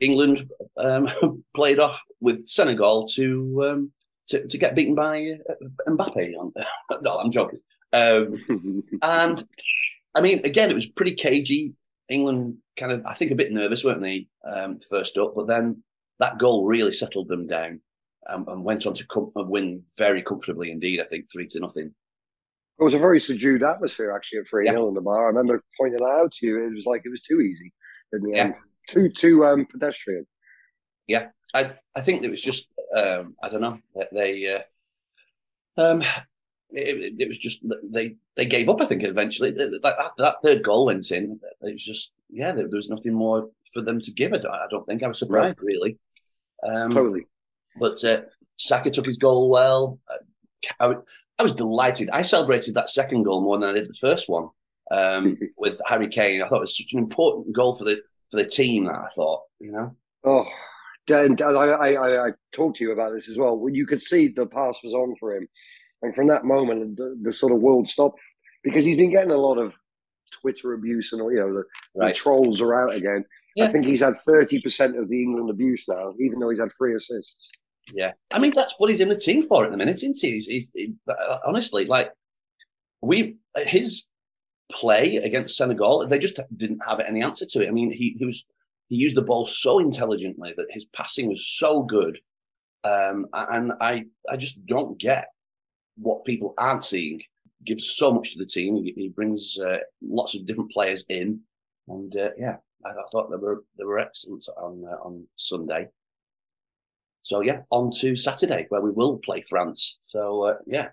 England 0.00 0.48
um, 0.78 1.08
played 1.54 1.80
off 1.80 2.02
with 2.20 2.46
Senegal 2.46 3.06
to 3.08 3.64
um, 3.68 3.92
to, 4.28 4.46
to 4.46 4.56
get 4.58 4.74
beaten 4.74 4.94
by 4.94 5.32
uh, 5.50 5.54
Mbappe. 5.86 6.32
On, 6.38 6.52
no, 7.02 7.18
I'm 7.18 7.30
joking. 7.30 7.60
Um, 7.92 8.82
and 9.02 9.42
I 10.14 10.20
mean, 10.20 10.40
again, 10.44 10.70
it 10.70 10.74
was 10.74 10.86
pretty 10.86 11.14
cagey. 11.14 11.74
England 12.08 12.56
kind 12.76 12.92
of, 12.92 13.04
I 13.04 13.14
think, 13.14 13.30
a 13.30 13.34
bit 13.36 13.52
nervous, 13.52 13.84
weren't 13.84 14.00
they, 14.00 14.28
um, 14.46 14.78
first 14.88 15.18
up? 15.18 15.34
But 15.36 15.46
then 15.46 15.82
that 16.20 16.38
goal 16.38 16.66
really 16.66 16.92
settled 16.92 17.28
them 17.28 17.46
down 17.46 17.80
um, 18.28 18.46
and 18.48 18.64
went 18.64 18.86
on 18.86 18.94
to 18.94 19.06
com- 19.06 19.30
win 19.34 19.82
very 19.98 20.22
comfortably 20.22 20.70
indeed. 20.70 21.00
I 21.00 21.04
think 21.04 21.26
three 21.30 21.46
to 21.48 21.60
nothing. 21.60 21.94
It 22.80 22.84
was 22.84 22.94
a 22.94 22.98
very 22.98 23.20
subdued 23.20 23.62
atmosphere 23.62 24.12
actually 24.14 24.38
at 24.40 24.48
3 24.48 24.66
Yeah. 24.66 24.78
in 24.78 24.94
the 24.94 25.00
bar. 25.00 25.24
I 25.24 25.28
remember 25.28 25.62
pointing 25.78 25.98
that 26.00 26.06
out 26.06 26.32
to 26.32 26.46
you. 26.46 26.64
It 26.64 26.74
was 26.76 26.86
like 26.86 27.02
it 27.04 27.10
was 27.10 27.20
too 27.22 27.40
easy 27.40 27.72
in 28.12 28.22
the 28.22 28.30
Yeah. 28.30 28.44
end. 28.44 28.54
Too 28.88 29.10
too 29.10 29.44
um, 29.44 29.66
pedestrian. 29.66 30.26
Yeah, 31.06 31.28
I 31.52 31.72
I 31.94 32.00
think 32.00 32.22
it 32.22 32.30
was 32.30 32.40
just 32.40 32.68
um, 32.96 33.34
I 33.42 33.48
don't 33.50 33.60
know 33.60 33.78
that 33.96 34.08
they 34.14 34.54
uh, 34.54 34.62
um 35.76 36.02
it, 36.70 37.14
it 37.18 37.28
was 37.28 37.38
just 37.38 37.64
they 37.84 38.16
they 38.36 38.44
gave 38.44 38.68
up. 38.68 38.80
I 38.80 38.86
think 38.86 39.02
eventually 39.04 39.52
Like, 39.52 39.94
after 39.98 40.22
that 40.22 40.36
third 40.44 40.62
goal 40.62 40.86
went 40.86 41.10
in, 41.10 41.40
it 41.62 41.72
was 41.72 41.84
just 41.84 42.14
yeah 42.30 42.52
there, 42.52 42.68
there 42.68 42.76
was 42.76 42.90
nothing 42.90 43.14
more 43.14 43.48
for 43.72 43.80
them 43.80 44.00
to 44.00 44.12
give. 44.12 44.32
I 44.32 44.38
don't, 44.38 44.52
I 44.52 44.66
don't 44.70 44.86
think 44.86 45.02
I 45.02 45.08
was 45.08 45.18
surprised 45.18 45.60
really. 45.62 45.98
Um, 46.66 46.90
Totally. 46.90 47.26
But 47.80 48.02
uh, 48.04 48.22
Saka 48.56 48.90
took 48.90 49.06
his 49.06 49.18
goal 49.18 49.48
well. 49.48 49.98
I, 50.80 50.86
I, 50.86 50.94
I 51.38 51.42
was 51.42 51.54
delighted. 51.54 52.10
I 52.10 52.22
celebrated 52.22 52.74
that 52.74 52.90
second 52.90 53.22
goal 53.22 53.40
more 53.42 53.58
than 53.58 53.70
I 53.70 53.74
did 53.74 53.86
the 53.86 53.94
first 53.94 54.28
one 54.28 54.48
um, 54.90 55.38
with 55.56 55.80
Harry 55.86 56.08
Kane. 56.08 56.42
I 56.42 56.48
thought 56.48 56.58
it 56.58 56.62
was 56.62 56.76
such 56.76 56.92
an 56.92 56.98
important 56.98 57.54
goal 57.54 57.74
for 57.74 57.84
the 57.84 58.02
for 58.30 58.36
the 58.36 58.46
team. 58.46 58.84
That 58.84 58.96
I 58.96 59.08
thought, 59.14 59.42
you 59.60 59.72
know, 59.72 59.96
Oh, 60.24 60.46
and 61.08 61.40
I, 61.40 61.50
I, 61.50 61.92
I, 61.92 62.26
I 62.26 62.30
talked 62.52 62.76
to 62.78 62.84
you 62.84 62.92
about 62.92 63.12
this 63.14 63.28
as 63.28 63.38
well. 63.38 63.56
When 63.56 63.74
you 63.74 63.86
could 63.86 64.02
see 64.02 64.28
the 64.28 64.46
pass 64.46 64.78
was 64.82 64.92
on 64.92 65.14
for 65.18 65.36
him, 65.36 65.48
and 66.02 66.14
from 66.14 66.28
that 66.28 66.44
moment, 66.44 66.96
the, 66.96 67.18
the 67.22 67.32
sort 67.32 67.52
of 67.52 67.60
world 67.60 67.88
stopped 67.88 68.20
because 68.62 68.84
he's 68.84 68.96
been 68.96 69.10
getting 69.10 69.32
a 69.32 69.36
lot 69.36 69.58
of 69.58 69.74
Twitter 70.40 70.74
abuse 70.74 71.12
and 71.12 71.22
all. 71.22 71.32
You 71.32 71.40
know, 71.40 71.54
the, 71.54 72.06
the 72.06 72.12
trolls 72.12 72.60
are 72.60 72.74
out 72.74 72.94
again. 72.94 73.24
I 73.60 73.72
think 73.72 73.86
he's 73.86 74.00
had 74.00 74.20
thirty 74.20 74.60
percent 74.60 74.96
of 74.96 75.08
the 75.08 75.20
England 75.20 75.50
abuse 75.50 75.84
now, 75.88 76.14
even 76.20 76.38
though 76.38 76.50
he's 76.50 76.60
had 76.60 76.70
three 76.76 76.94
assists. 76.94 77.50
Yeah, 77.92 78.12
I 78.30 78.38
mean 78.38 78.52
that's 78.54 78.74
what 78.78 78.90
he's 78.90 79.00
in 79.00 79.08
the 79.08 79.16
team 79.16 79.42
for 79.42 79.64
at 79.64 79.72
the 79.72 79.76
minute, 79.76 79.96
isn't 79.96 80.18
he? 80.20 80.32
He's, 80.32 80.46
he's 80.46 80.70
he, 80.74 80.94
uh, 81.08 81.38
honestly 81.44 81.86
like 81.86 82.12
we 83.00 83.38
his 83.56 84.06
play 84.70 85.16
against 85.16 85.56
Senegal, 85.56 86.06
they 86.06 86.18
just 86.18 86.38
didn't 86.56 86.82
have 86.86 87.00
any 87.00 87.22
answer 87.22 87.46
to 87.46 87.62
it. 87.62 87.68
I 87.68 87.72
mean, 87.72 87.90
he 87.90 88.14
he 88.18 88.24
was 88.24 88.46
he 88.88 88.96
used 88.96 89.16
the 89.16 89.22
ball 89.22 89.46
so 89.46 89.78
intelligently 89.78 90.54
that 90.56 90.66
his 90.70 90.84
passing 90.84 91.28
was 91.28 91.46
so 91.46 91.82
good, 91.82 92.20
um, 92.84 93.26
and 93.32 93.72
I 93.80 94.06
I 94.30 94.36
just 94.36 94.66
don't 94.66 94.98
get 94.98 95.28
what 96.00 96.24
people 96.24 96.54
aren't 96.58 96.84
seeing. 96.84 97.20
Gives 97.64 97.90
so 97.90 98.12
much 98.12 98.32
to 98.32 98.38
the 98.38 98.46
team. 98.46 98.76
He, 98.76 99.08
brings 99.08 99.58
uh, 99.58 99.78
lots 100.00 100.36
of 100.36 100.46
different 100.46 100.70
players 100.70 101.04
in, 101.08 101.40
and 101.88 102.16
uh, 102.16 102.30
yeah, 102.38 102.56
I, 102.86 102.90
I 102.90 103.02
thought 103.10 103.30
they 103.30 103.36
were 103.36 103.64
they 103.76 103.84
were 103.84 103.98
excellent 103.98 104.44
on 104.56 104.84
uh, 104.88 104.96
on 105.04 105.26
Sunday. 105.36 105.88
So 107.22 107.40
yeah, 107.40 107.62
on 107.70 107.90
to 107.98 108.14
Saturday 108.14 108.66
where 108.68 108.80
we 108.80 108.92
will 108.92 109.18
play 109.18 109.42
France. 109.42 109.98
So 110.00 110.44
uh, 110.44 110.54
yeah, 110.66 110.90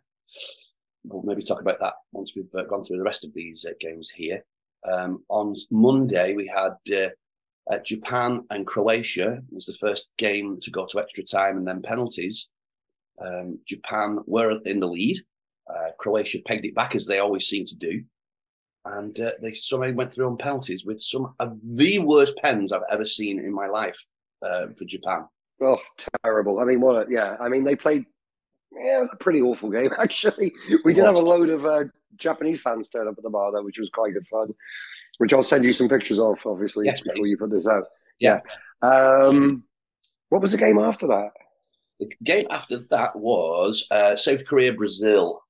we'll 1.03 1.21
maybe 1.21 1.43
talk 1.43 1.61
about 1.61 1.79
that 1.81 1.93
once 2.11 2.33
we've 2.35 2.53
uh, 2.55 2.63
gone 2.63 2.83
through 2.83 2.97
the 2.97 3.03
rest 3.03 3.23
of 3.23 3.33
these 3.33 3.63
uh, 3.63 3.73
games 3.79 4.09
here. 4.09 4.43
Um, 4.91 5.23
on 5.29 5.53
Monday 5.69 6.33
we 6.33 6.47
had 6.47 6.73
Japan 7.83 8.43
and 8.49 8.65
Croatia. 8.65 9.33
It 9.33 9.53
was 9.53 9.65
the 9.65 9.73
first 9.73 10.09
game 10.17 10.59
to 10.61 10.71
go 10.71 10.87
to 10.87 10.99
extra 10.99 11.23
time 11.23 11.57
and 11.57 11.67
then 11.67 11.83
penalties. 11.83 12.49
Um, 13.23 13.59
Japan 13.65 14.19
were 14.25 14.59
in 14.65 14.79
the 14.79 14.87
lead. 14.87 15.19
Uh, 15.67 15.91
Croatia 15.99 16.39
pegged 16.45 16.65
it 16.65 16.75
back 16.75 16.95
as 16.95 17.05
they 17.05 17.19
always 17.19 17.47
seem 17.47 17.65
to 17.65 17.75
do. 17.75 18.03
And 18.85 19.19
uh, 19.19 19.31
they 19.41 19.53
somehow 19.53 19.91
went 19.93 20.13
through 20.13 20.27
on 20.27 20.37
penalties 20.37 20.85
with 20.85 21.01
some 21.01 21.33
of 21.39 21.57
the 21.63 21.99
worst 21.99 22.37
pens 22.37 22.71
I've 22.71 22.81
ever 22.91 23.05
seen 23.05 23.39
in 23.39 23.51
my 23.53 23.65
life 23.65 23.97
uh, 24.43 24.67
for 24.77 24.85
Japan. 24.85 25.25
Oh, 25.61 25.79
terrible! 26.23 26.59
I 26.59 26.65
mean, 26.65 26.81
what? 26.81 27.07
A, 27.07 27.11
yeah, 27.11 27.35
I 27.39 27.49
mean, 27.49 27.63
they 27.63 27.75
played. 27.75 28.05
Yeah, 28.77 29.05
a 29.11 29.15
pretty 29.15 29.41
awful 29.41 29.69
game 29.71 29.89
actually. 29.99 30.53
We 30.83 30.93
did 30.93 31.05
have 31.05 31.15
a 31.15 31.19
load 31.19 31.49
of 31.49 31.65
uh, 31.65 31.85
Japanese 32.17 32.61
fans 32.61 32.89
turn 32.89 33.07
up 33.07 33.15
at 33.17 33.23
the 33.23 33.29
bar 33.29 33.51
though, 33.51 33.63
which 33.63 33.79
was 33.79 33.89
quite 33.93 34.13
good 34.13 34.27
fun. 34.27 34.53
Which 35.17 35.33
I'll 35.33 35.43
send 35.43 35.63
you 35.63 35.71
some 35.71 35.87
pictures 35.87 36.19
of, 36.19 36.37
obviously, 36.45 36.87
Yes, 36.87 37.01
before 37.01 37.25
you 37.25 37.37
put 37.37 37.49
this 37.49 37.67
out. 37.67 37.85
Yeah. 38.19 38.41
Um, 38.81 39.63
what 40.29 40.41
was 40.41 40.51
the 40.51 40.57
game 40.57 40.77
after 40.77 41.07
that? 41.07 41.31
The 41.99 42.11
game 42.23 42.45
after 42.49 42.79
that 42.89 43.15
was 43.15 43.87
uh, 43.91 44.15
South 44.15 44.45
Korea, 44.45 44.73
Brazil. 44.73 45.41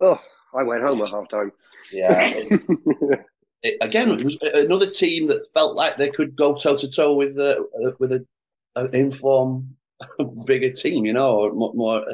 Oh, 0.00 0.20
I 0.54 0.62
went 0.62 0.82
home 0.82 1.02
at 1.02 1.10
half 1.10 1.28
time. 1.28 1.52
Yeah. 1.92 2.32
It- 3.64 3.78
again, 3.80 4.10
it 4.10 4.24
was 4.24 4.36
another 4.42 4.90
team 4.90 5.28
that 5.28 5.38
felt 5.54 5.76
like 5.76 5.96
they 5.96 6.10
could 6.10 6.34
go 6.34 6.52
toe 6.56 6.76
to 6.76 6.90
toe 6.90 7.14
with 7.14 7.38
uh, 7.38 7.60
with 8.00 8.10
a, 8.10 8.26
an 8.74 8.92
inform 8.92 9.76
bigger 10.48 10.72
team, 10.72 11.04
you 11.04 11.12
know, 11.12 11.36
or 11.36 11.52
more, 11.52 11.72
more 11.72 12.04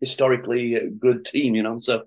historically 0.00 0.78
good 1.00 1.24
team, 1.24 1.54
you 1.54 1.62
know. 1.62 1.78
So 1.78 2.02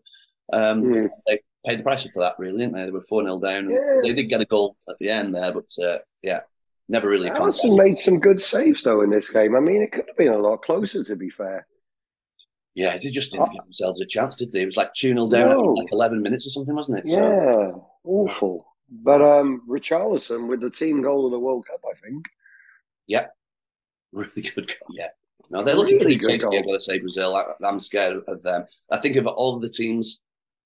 um, 0.53 0.83
Hmm. 0.83 1.07
they 1.25 1.39
paid 1.65 1.79
the 1.79 1.83
price 1.83 2.03
for 2.13 2.19
that, 2.21 2.35
really, 2.37 2.59
didn't 2.59 2.73
they? 2.75 2.85
They 2.85 2.91
were 2.91 3.01
four 3.01 3.23
0 3.23 3.39
down. 3.39 3.71
Yeah. 3.71 4.01
They 4.03 4.13
did 4.13 4.25
get 4.29 4.41
a 4.41 4.45
goal 4.45 4.75
at 4.87 4.97
the 4.99 5.09
end 5.09 5.33
there, 5.33 5.51
but 5.51 5.69
uh, 5.83 5.97
yeah, 6.21 6.41
never 6.89 7.09
really. 7.09 7.29
Alisson 7.29 7.77
made 7.77 7.97
some 7.97 8.19
good 8.19 8.41
saves 8.41 8.83
though 8.83 9.01
in 9.01 9.09
this 9.09 9.29
game. 9.29 9.55
I 9.55 9.59
mean, 9.59 9.81
it 9.81 9.91
could 9.91 10.05
have 10.07 10.17
been 10.17 10.33
a 10.33 10.37
lot 10.37 10.61
closer, 10.61 11.03
to 11.03 11.15
be 11.15 11.29
fair. 11.29 11.67
Yeah, 12.73 12.97
they 12.97 13.09
just 13.09 13.33
didn't 13.33 13.51
give 13.51 13.63
themselves 13.63 13.99
a 13.99 14.05
chance, 14.05 14.37
did 14.37 14.51
they? 14.51 14.61
It 14.61 14.65
was 14.65 14.77
like 14.77 14.93
2 14.93 15.09
0 15.09 15.27
down 15.27 15.49
no. 15.49 15.73
like 15.73 15.91
11 15.91 16.21
minutes 16.21 16.47
or 16.47 16.51
something, 16.51 16.75
wasn't 16.75 16.99
it? 16.99 17.03
Yeah, 17.07 17.17
so, 17.17 17.87
awful. 18.05 18.65
But 18.89 19.21
um, 19.21 19.63
Richarlison 19.67 20.47
with 20.47 20.61
the 20.61 20.69
team 20.69 21.01
goal 21.01 21.25
of 21.25 21.31
the 21.31 21.39
World 21.39 21.65
Cup, 21.67 21.81
I 21.89 21.99
think. 21.99 22.27
Yeah, 23.07 23.27
really 24.13 24.41
good 24.41 24.67
goal. 24.67 24.95
Yeah. 24.97 25.07
No, 25.49 25.63
they're 25.63 25.75
looking 25.75 25.99
really 25.99 26.15
good. 26.15 26.31
I've 26.31 26.39
got 26.39 26.73
to 26.73 26.79
say, 26.79 26.99
Brazil. 26.99 27.35
I, 27.35 27.67
am 27.67 27.81
scared 27.81 28.21
of 28.27 28.41
them. 28.41 28.65
I 28.89 28.97
think 28.97 29.17
of 29.17 29.27
all 29.27 29.53
of 29.53 29.61
the 29.61 29.69
teams, 29.69 30.21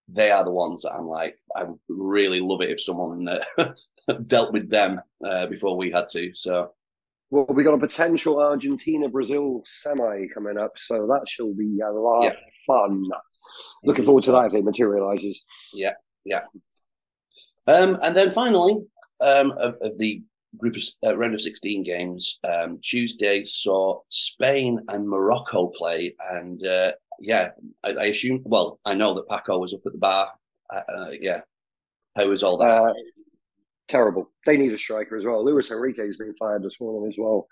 they 0.07 0.31
are 0.31 0.43
the 0.43 0.51
ones 0.51 0.83
that 0.83 0.93
I'm 0.93 1.07
like, 1.07 1.37
I 1.55 1.63
would 1.63 1.79
really 1.89 2.39
love 2.39 2.61
it 2.61 2.69
if 2.69 2.81
someone 2.81 3.27
uh, 3.27 3.73
dealt 4.27 4.53
with 4.53 4.69
them 4.69 5.01
uh, 5.23 5.47
before 5.47 5.75
we 5.77 5.91
had 5.91 6.07
to. 6.09 6.31
So 6.35 6.71
well, 7.31 7.45
we 7.49 7.63
got 7.63 7.73
a 7.73 7.79
potential 7.79 8.39
Argentina 8.39 9.09
Brazil 9.09 9.63
semi 9.65 10.27
coming 10.33 10.57
up, 10.57 10.73
so 10.77 11.07
that 11.07 11.27
shall 11.27 11.53
be 11.53 11.79
a 11.81 11.91
lot 11.91 12.23
yeah. 12.23 12.29
of 12.29 12.35
fun. 12.67 13.03
Looking 13.83 14.05
forward 14.05 14.23
to 14.23 14.31
that 14.33 14.45
if 14.45 14.53
it 14.53 14.63
materializes. 14.63 15.41
Yeah, 15.73 15.93
yeah. 16.23 16.41
Um, 17.67 17.97
and 18.01 18.15
then 18.15 18.29
finally, 18.31 18.77
um, 19.21 19.51
of, 19.57 19.75
of, 19.81 19.97
the 19.97 20.21
group 20.57 20.75
of 20.75 20.83
uh, 21.03 21.17
round 21.17 21.33
of 21.33 21.41
sixteen 21.41 21.83
games, 21.83 22.39
um, 22.47 22.79
Tuesday 22.83 23.43
saw 23.43 24.01
Spain 24.09 24.79
and 24.89 25.09
Morocco 25.09 25.67
play, 25.67 26.15
and 26.31 26.65
uh, 26.65 26.91
yeah, 27.19 27.51
I, 27.83 27.91
I, 27.91 28.05
assume. 28.05 28.41
Well, 28.45 28.79
I 28.85 28.93
know 28.93 29.13
that 29.13 29.29
Paco 29.29 29.59
was 29.59 29.73
up 29.73 29.81
at 29.85 29.91
the 29.91 29.97
bar. 29.97 30.31
Uh, 30.69 30.81
uh 30.97 31.09
yeah, 31.19 31.41
how 32.15 32.27
was 32.27 32.43
all 32.43 32.57
that? 32.57 32.83
Uh, 32.83 32.93
terrible. 33.87 34.31
They 34.45 34.57
need 34.57 34.71
a 34.71 34.77
striker 34.77 35.17
as 35.17 35.25
well. 35.25 35.43
Luis 35.43 35.71
Enrique 35.71 36.05
has 36.05 36.17
been 36.17 36.35
fired 36.39 36.63
this 36.63 36.79
morning 36.79 37.09
as 37.09 37.15
well. 37.17 37.47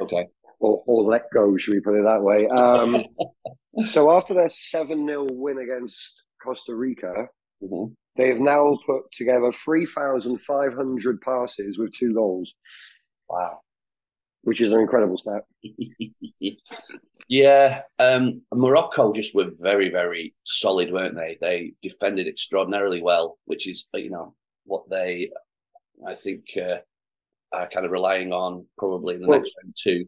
Okay. 0.00 0.26
Or, 0.58 0.82
or 0.86 1.02
let 1.04 1.30
go, 1.32 1.56
should 1.56 1.74
we 1.74 1.80
put 1.80 1.98
it 1.98 2.04
that 2.04 2.22
way? 2.22 2.46
Um, 2.48 3.02
so 3.86 4.10
after 4.10 4.34
their 4.34 4.48
7 4.48 5.06
0 5.06 5.26
win 5.30 5.58
against 5.58 6.14
Costa 6.42 6.74
Rica, 6.74 7.28
mm-hmm. 7.62 7.92
they 8.16 8.28
have 8.28 8.40
now 8.40 8.78
put 8.86 9.02
together 9.12 9.52
3,500 9.52 11.20
passes 11.20 11.78
with 11.78 11.92
two 11.92 12.14
goals. 12.14 12.54
Wow. 13.28 13.60
Which 14.42 14.60
is 14.60 14.70
an 14.70 14.80
incredible 14.80 15.18
stat. 15.18 15.42
yeah. 17.28 17.82
Um, 17.98 18.42
Morocco 18.54 19.12
just 19.12 19.34
were 19.34 19.50
very, 19.58 19.88
very 19.90 20.34
solid, 20.44 20.92
weren't 20.92 21.16
they? 21.16 21.38
They 21.40 21.72
defended 21.82 22.28
extraordinarily 22.28 23.02
well, 23.02 23.38
which 23.44 23.68
is, 23.68 23.86
you 23.94 24.10
know, 24.10 24.34
what 24.64 24.88
they 24.90 25.30
I 26.06 26.14
think 26.14 26.44
uh, 26.56 26.78
are 27.52 27.68
kind 27.68 27.86
of 27.86 27.92
relying 27.92 28.32
on 28.32 28.66
probably 28.78 29.14
in 29.14 29.22
the 29.22 29.28
well, 29.28 29.38
next 29.38 29.52
round 29.62 29.74
too. 29.80 30.06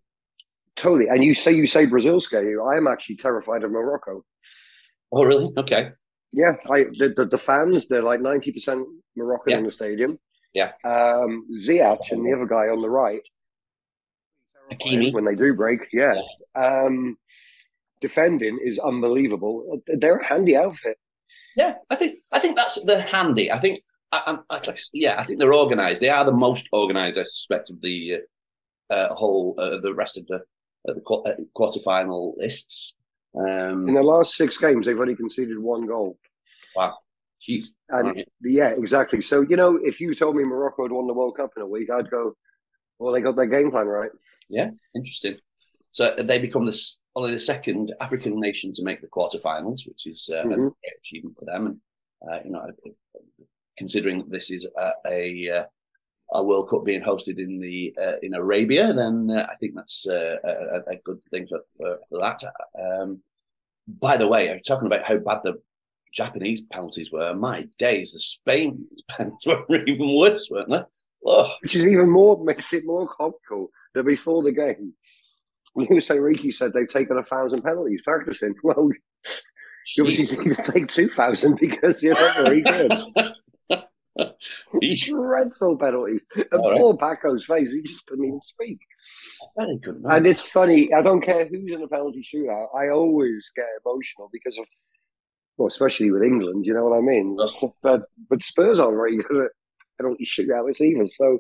Totally. 0.77 1.09
And 1.09 1.25
you 1.25 1.35
say 1.35 1.53
you 1.53 1.67
say 1.67 1.87
Brazil 1.87 2.21
scare 2.21 2.49
you. 2.49 2.63
I 2.63 2.77
am 2.77 2.87
actually 2.87 3.17
terrified 3.17 3.65
of 3.65 3.71
Morocco. 3.71 4.25
Oh, 5.11 5.25
really? 5.25 5.53
Okay. 5.57 5.91
Yeah, 6.33 6.57
I 6.71 6.85
the 6.99 7.15
the, 7.17 7.25
the 7.25 7.39
fans 7.39 7.89
they're 7.89 8.03
like 8.03 8.21
ninety 8.21 8.53
percent 8.53 8.87
Moroccan 9.17 9.53
yeah. 9.53 9.59
in 9.59 9.65
the 9.65 9.73
stadium. 9.73 10.19
Yeah. 10.55 10.73
Um, 10.85 11.47
Ziyech 11.59 12.11
and 12.11 12.25
the 12.25 12.35
other 12.35 12.47
guy 12.47 12.69
on 12.69 12.83
the 12.83 12.91
right. 12.91 13.23
Hakimi. 14.71 15.13
When 15.13 15.25
they 15.25 15.35
do 15.35 15.55
break, 15.55 15.81
yeah. 15.93 16.15
Um, 16.55 17.17
defending 18.01 18.59
is 18.63 18.79
unbelievable. 18.79 19.81
They're 19.87 20.19
a 20.19 20.27
handy 20.27 20.57
outfit. 20.57 20.99
Yeah, 21.57 21.75
I 21.91 21.97
think 21.97 22.19
I 22.33 22.39
think 22.39 22.57
that's 22.57 22.83
the 22.85 23.01
handy. 23.03 23.51
I 23.51 23.59
think 23.59 23.83
I, 24.13 24.39
I, 24.49 24.61
yeah, 24.93 25.17
I 25.19 25.25
think 25.25 25.39
they're 25.39 25.55
organised. 25.55 26.01
They 26.01 26.09
are 26.09 26.25
the 26.25 26.33
most 26.33 26.69
organised, 26.73 27.19
I 27.19 27.25
suspect, 27.25 27.71
of 27.71 27.81
the 27.83 28.23
uh, 28.91 28.95
uh 28.95 29.15
whole 29.15 29.55
uh, 29.59 29.79
the 29.81 29.95
rest 29.95 30.17
of 30.17 30.27
the 30.29 30.37
uh, 30.89 30.95
the 30.95 31.01
uh, 31.01 31.35
quarterfinal 31.57 32.37
lists. 32.37 32.97
Um, 33.37 33.89
In 33.89 33.95
the 33.95 34.03
last 34.03 34.35
six 34.35 34.57
games, 34.57 34.87
they've 34.87 34.99
only 34.99 35.17
conceded 35.17 35.59
one 35.59 35.87
goal. 35.87 36.19
Wow, 36.75 36.97
jeez. 37.47 37.67
And 37.89 38.25
yeah, 38.43 38.71
exactly. 38.71 39.21
So 39.21 39.43
you 39.43 39.57
know, 39.57 39.79
if 39.83 40.01
you 40.01 40.15
told 40.15 40.37
me 40.37 40.45
Morocco 40.45 40.85
had 40.85 40.93
won 40.93 41.07
the 41.07 41.15
World 41.15 41.37
Cup 41.37 41.51
in 41.57 41.63
a 41.63 41.67
week, 41.67 41.91
I'd 41.91 42.11
go, 42.11 42.35
"Well, 42.99 43.12
they 43.12 43.21
got 43.21 43.37
their 43.37 43.47
game 43.47 43.71
plan 43.71 43.87
right." 43.87 44.11
Yeah, 44.49 44.71
interesting. 44.95 45.37
So 45.90 46.14
they 46.14 46.38
become 46.38 46.67
the 46.67 46.78
only 47.17 47.33
the 47.33 47.40
second 47.40 47.95
African 48.00 48.38
nation 48.38 48.73
to 48.75 48.85
make 48.85 49.00
the 49.00 49.09
quarterfinals, 49.09 49.87
which 49.87 50.07
is 50.07 50.31
uh, 50.33 50.43
mm-hmm. 50.43 50.52
a 50.52 50.57
great 50.57 50.99
achievement 51.00 51.37
for 51.38 51.47
them. 51.47 51.67
And 51.67 51.81
uh, 52.33 52.38
you 52.45 52.50
know, 52.50 52.67
considering 53.76 54.19
that 54.19 54.31
this 54.31 54.50
is 54.50 54.69
a, 54.76 54.93
a, 55.07 55.64
a 56.35 56.43
World 56.43 56.69
Cup 56.69 56.85
being 56.85 57.02
hosted 57.02 57.38
in 57.38 57.59
the 57.59 57.95
uh, 58.00 58.19
in 58.23 58.35
Arabia, 58.35 58.93
then 58.93 59.31
uh, 59.31 59.47
I 59.50 59.55
think 59.57 59.75
that's 59.75 60.07
uh, 60.07 60.37
a, 60.45 60.93
a, 60.93 60.97
good 61.05 61.21
thing 61.31 61.47
for 61.47 61.61
for, 61.76 61.99
for 62.09 62.19
that. 62.21 62.43
Um, 62.78 63.23
by 63.87 64.17
the 64.17 64.28
way, 64.28 64.50
I'm 64.50 64.61
talking 64.61 64.87
about 64.87 65.07
how 65.07 65.17
bad 65.17 65.40
the 65.43 65.61
Japanese 66.12 66.62
penalties 66.62 67.11
were. 67.11 67.35
My 67.35 67.67
days, 67.78 68.12
the 68.12 68.21
Spain 68.21 68.87
penalties 69.09 69.55
were 69.69 69.85
even 69.85 70.17
worse, 70.19 70.49
weren't 70.50 70.71
they? 70.71 70.83
Oh. 71.27 71.53
Which 71.63 71.75
is 71.75 71.87
even 71.87 72.09
more 72.11 72.43
makes 72.43 72.73
it 72.73 72.87
more 72.87 73.09
comical 73.09 73.71
that 73.95 74.05
before 74.05 74.43
the 74.43 74.53
game, 74.53 74.95
Luis 75.75 76.11
Enrique 76.11 76.51
said 76.51 76.73
they've 76.73 76.89
taken 76.89 77.19
a 77.19 77.25
thousand 77.25 77.63
penalties 77.63 78.03
practicing. 78.05 78.55
Well, 78.63 78.91
you 79.97 80.05
obviously 80.05 80.45
need 80.45 80.57
to 80.57 80.73
take 80.73 80.89
two 80.89 81.09
thousand 81.09 81.59
because 81.59 82.03
you're 82.03 82.15
not 82.15 82.37
very 82.37 82.61
good. 82.61 82.93
Dreadful 85.07 85.79
penalties. 85.79 86.21
And 86.37 86.47
poor 86.51 86.97
Paco's 86.97 87.47
face, 87.47 87.71
he 87.71 87.83
just 87.83 88.07
couldn't 88.07 88.27
even 88.27 88.43
speak. 88.43 88.81
And 89.57 90.27
it's 90.27 90.43
funny, 90.43 90.93
I 90.93 91.03
don't 91.03 91.23
care 91.23 91.47
who's 91.47 91.73
in 91.73 91.83
a 91.83 91.89
penalty 91.89 92.23
shootout, 92.23 92.67
I 92.77 92.91
always 92.91 93.51
get 93.57 93.67
emotional 93.85 94.29
because 94.33 94.59
of, 94.59 94.67
well, 95.57 95.69
especially 95.69 96.11
with 96.11 96.23
England, 96.23 96.67
you 96.67 96.75
know 96.75 96.85
what 96.85 96.99
I 96.99 97.01
mean? 97.01 97.39
But, 97.83 98.03
but 98.29 98.43
Spurs 98.43 98.79
aren't 98.79 98.97
very 98.97 99.17
good 99.17 99.47
at 99.47 99.51
penalty 100.00 100.25
shootouts 100.25 100.81
either. 100.81 101.07
So 101.07 101.38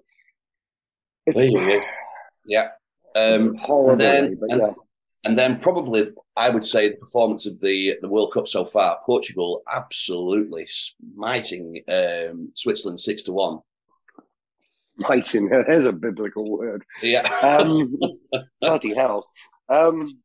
it's. 1.26 1.86
Yeah. 2.46 2.68
Um, 3.14 3.56
horrible, 3.56 3.92
and 3.92 4.00
then, 4.00 4.38
but 4.40 4.58
yeah. 4.58 4.72
And 5.24 5.38
then 5.38 5.58
probably 5.58 6.12
I 6.36 6.50
would 6.50 6.64
say 6.64 6.90
the 6.90 6.96
performance 6.96 7.46
of 7.46 7.60
the 7.60 7.96
the 8.00 8.08
World 8.08 8.32
Cup 8.32 8.48
so 8.48 8.64
far, 8.64 8.98
Portugal 9.04 9.62
absolutely 9.70 10.66
smiting 10.66 11.82
um, 11.88 12.50
Switzerland 12.54 13.00
six 13.00 13.22
to 13.24 13.32
one. 13.32 13.58
Smiting, 15.00 15.48
there's 15.68 15.84
a 15.84 15.92
biblical 15.92 16.50
word. 16.50 16.84
Yeah. 17.02 17.22
Um, 17.42 17.98
bloody 18.60 18.94
hell. 18.94 19.28
Um, 19.68 20.18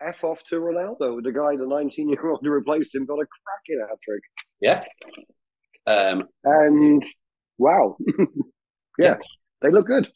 F 0.00 0.24
off 0.24 0.42
to 0.44 0.56
Ronaldo, 0.56 1.22
the 1.22 1.32
guy, 1.32 1.56
the 1.56 1.66
19 1.66 2.08
year 2.08 2.28
old 2.28 2.40
who 2.42 2.50
replaced 2.50 2.94
him, 2.94 3.06
got 3.06 3.14
a 3.14 3.26
cracking 3.26 3.86
hat 3.88 3.98
trick. 4.04 4.22
Yeah. 4.60 4.84
Um, 5.86 6.28
and 6.44 7.04
wow. 7.58 7.96
yeah, 8.18 8.24
yeah, 8.98 9.16
they 9.62 9.70
look 9.70 9.86
good. 9.86 10.10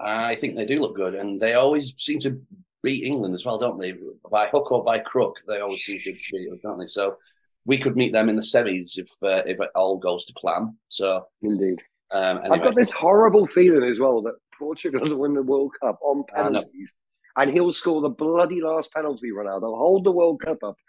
I 0.00 0.34
think 0.34 0.56
they 0.56 0.64
do 0.64 0.80
look 0.80 0.96
good, 0.96 1.14
and 1.14 1.40
they 1.40 1.54
always 1.54 1.94
seem 1.98 2.18
to 2.20 2.40
beat 2.82 3.04
England 3.04 3.34
as 3.34 3.44
well, 3.44 3.58
don't 3.58 3.78
they? 3.78 3.94
By 4.30 4.46
hook 4.46 4.72
or 4.72 4.82
by 4.84 4.98
crook, 4.98 5.40
they 5.46 5.60
always 5.60 5.84
seem 5.84 6.00
to 6.00 6.12
beat 6.12 6.52
us, 6.52 6.62
don't 6.62 6.78
they? 6.78 6.86
So 6.86 7.16
we 7.64 7.78
could 7.78 7.96
meet 7.96 8.12
them 8.12 8.28
in 8.28 8.36
the 8.36 8.42
semis 8.42 8.98
if 8.98 9.10
uh, 9.22 9.42
if 9.46 9.60
it 9.60 9.70
all 9.74 9.98
goes 9.98 10.24
to 10.26 10.32
plan. 10.34 10.76
So 10.88 11.26
indeed, 11.42 11.80
um, 12.10 12.38
anyway. 12.38 12.56
I've 12.56 12.64
got 12.64 12.74
this 12.74 12.90
horrible 12.90 13.46
feeling 13.46 13.88
as 13.88 13.98
well 13.98 14.22
that 14.22 14.34
Portugal 14.58 15.00
will 15.00 15.16
win 15.18 15.34
the 15.34 15.42
World 15.42 15.72
Cup 15.80 15.98
on 16.02 16.24
penalties, 16.34 16.90
and 17.36 17.52
he'll 17.52 17.72
score 17.72 18.00
the 18.00 18.10
bloody 18.10 18.60
last 18.60 18.92
penalty. 18.92 19.30
Ronaldo 19.30 19.76
hold 19.76 20.04
the 20.04 20.12
World 20.12 20.40
Cup 20.44 20.58
up. 20.62 20.76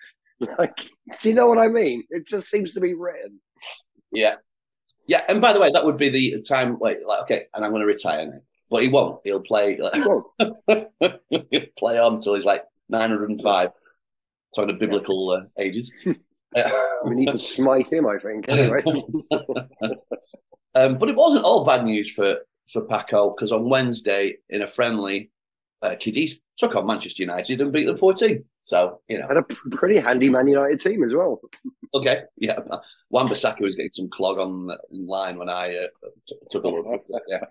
Like, 0.60 0.76
do 1.22 1.30
you 1.30 1.36
know 1.36 1.48
what 1.48 1.60
I 1.60 1.70
mean? 1.70 2.04
It 2.10 2.28
just 2.28 2.50
seems 2.50 2.74
to 2.74 2.82
be 2.82 2.96
written. 2.96 3.40
Yeah, 4.14 4.36
yeah. 5.08 5.24
And 5.28 5.42
by 5.42 5.54
the 5.54 5.60
way, 5.60 5.72
that 5.72 5.86
would 5.86 5.98
be 5.98 6.10
the 6.10 6.42
time. 6.42 6.80
Wait, 6.80 7.06
like 7.06 7.22
okay, 7.24 7.44
and 7.54 7.66
I'm 7.66 7.72
going 7.72 7.82
to 7.82 7.88
retire 7.88 8.26
now 8.26 8.40
but 8.74 8.82
he 8.82 8.90
won't. 8.90 9.20
He'll 9.24 9.40
play. 9.40 9.78
Like, 9.78 9.94
he 9.94 10.02
won't. 10.02 10.26
he'll 11.52 11.66
play 11.78 12.00
on 12.00 12.16
until 12.16 12.34
he's 12.34 12.44
like 12.44 12.64
905. 12.90 13.70
Talking 14.56 14.74
of 14.74 14.80
biblical 14.80 15.30
uh, 15.30 15.42
ages. 15.60 15.94
we 16.06 16.16
need 17.06 17.30
to 17.30 17.38
smite 17.38 17.94
him, 17.94 18.08
I 18.08 18.18
think. 18.18 18.46
Anyway. 18.50 18.82
um, 20.74 20.98
but 20.98 21.08
it 21.08 21.16
wasn't 21.16 21.46
all 21.46 21.64
bad 21.64 21.86
news 21.86 22.10
for 22.10 22.38
for 22.68 22.82
Paco 22.86 23.30
because 23.30 23.52
on 23.52 23.70
Wednesday 23.70 24.38
in 24.50 24.64
a 24.64 24.68
friendly, 24.68 25.30
uh, 25.84 25.96
Cadiz 26.00 26.40
took 26.58 26.76
on 26.76 26.88
Manchester 26.88 27.22
United 27.22 27.62
and 27.62 27.72
beat 27.72 27.86
them 27.86 27.98
14. 27.98 28.44
So, 28.64 29.02
you 29.10 29.20
know. 29.20 29.28
And 29.28 29.40
a 29.40 29.44
pretty 29.76 29.98
handy 29.98 30.30
Man 30.30 30.48
United 30.48 30.80
team 30.80 31.04
as 31.04 31.14
well. 31.14 31.42
okay, 31.94 32.22
yeah. 32.38 32.60
Wan 33.10 33.28
Bissaka 33.28 33.60
was 33.60 33.76
getting 33.76 33.92
some 33.92 34.10
clog 34.10 34.40
on 34.40 34.70
in 34.92 35.06
line 35.06 35.38
when 35.38 35.50
I 35.50 35.76
uh, 35.76 35.88
t- 36.28 36.36
took 36.50 36.64
a 36.64 36.70
look. 36.70 37.06
Yeah. 37.28 37.44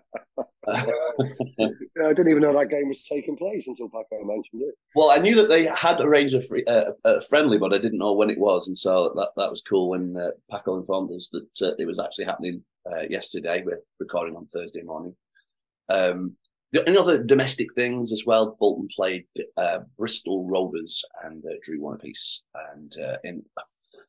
I 0.68 2.12
didn't 2.14 2.30
even 2.30 2.42
know 2.42 2.56
that 2.56 2.70
game 2.70 2.88
was 2.88 3.02
taking 3.02 3.36
place 3.36 3.64
until 3.66 3.88
Paco 3.88 4.24
mentioned 4.24 4.62
it. 4.62 4.74
Well, 4.94 5.10
I 5.10 5.18
knew 5.18 5.34
that 5.36 5.48
they 5.48 5.64
had 5.64 6.00
arranged 6.00 6.34
a, 6.34 6.40
free, 6.40 6.64
uh, 6.66 6.92
a 7.04 7.20
friendly, 7.22 7.58
but 7.58 7.74
I 7.74 7.78
didn't 7.78 7.98
know 7.98 8.12
when 8.12 8.30
it 8.30 8.38
was. 8.38 8.68
And 8.68 8.78
so 8.78 9.12
that, 9.16 9.30
that 9.36 9.50
was 9.50 9.60
cool 9.60 9.90
when 9.90 10.16
uh, 10.16 10.30
Paco 10.50 10.78
informed 10.78 11.10
us 11.12 11.28
that 11.32 11.66
uh, 11.66 11.74
it 11.78 11.86
was 11.86 11.98
actually 11.98 12.26
happening 12.26 12.62
uh, 12.90 13.02
yesterday. 13.10 13.62
We're 13.64 13.82
recording 14.00 14.36
on 14.36 14.46
Thursday 14.46 14.82
morning. 14.82 15.14
Um, 15.88 16.36
the 16.72 16.98
other 16.98 17.22
domestic 17.22 17.72
things 17.74 18.12
as 18.12 18.24
well. 18.26 18.56
Bolton 18.58 18.88
played 18.94 19.24
uh, 19.56 19.80
Bristol 19.98 20.48
Rovers 20.48 21.04
and 21.24 21.44
uh, 21.44 21.54
drew 21.62 21.80
one 21.80 21.94
apiece, 21.94 22.42
and 22.72 22.94
uh, 22.98 23.16
in 23.24 23.44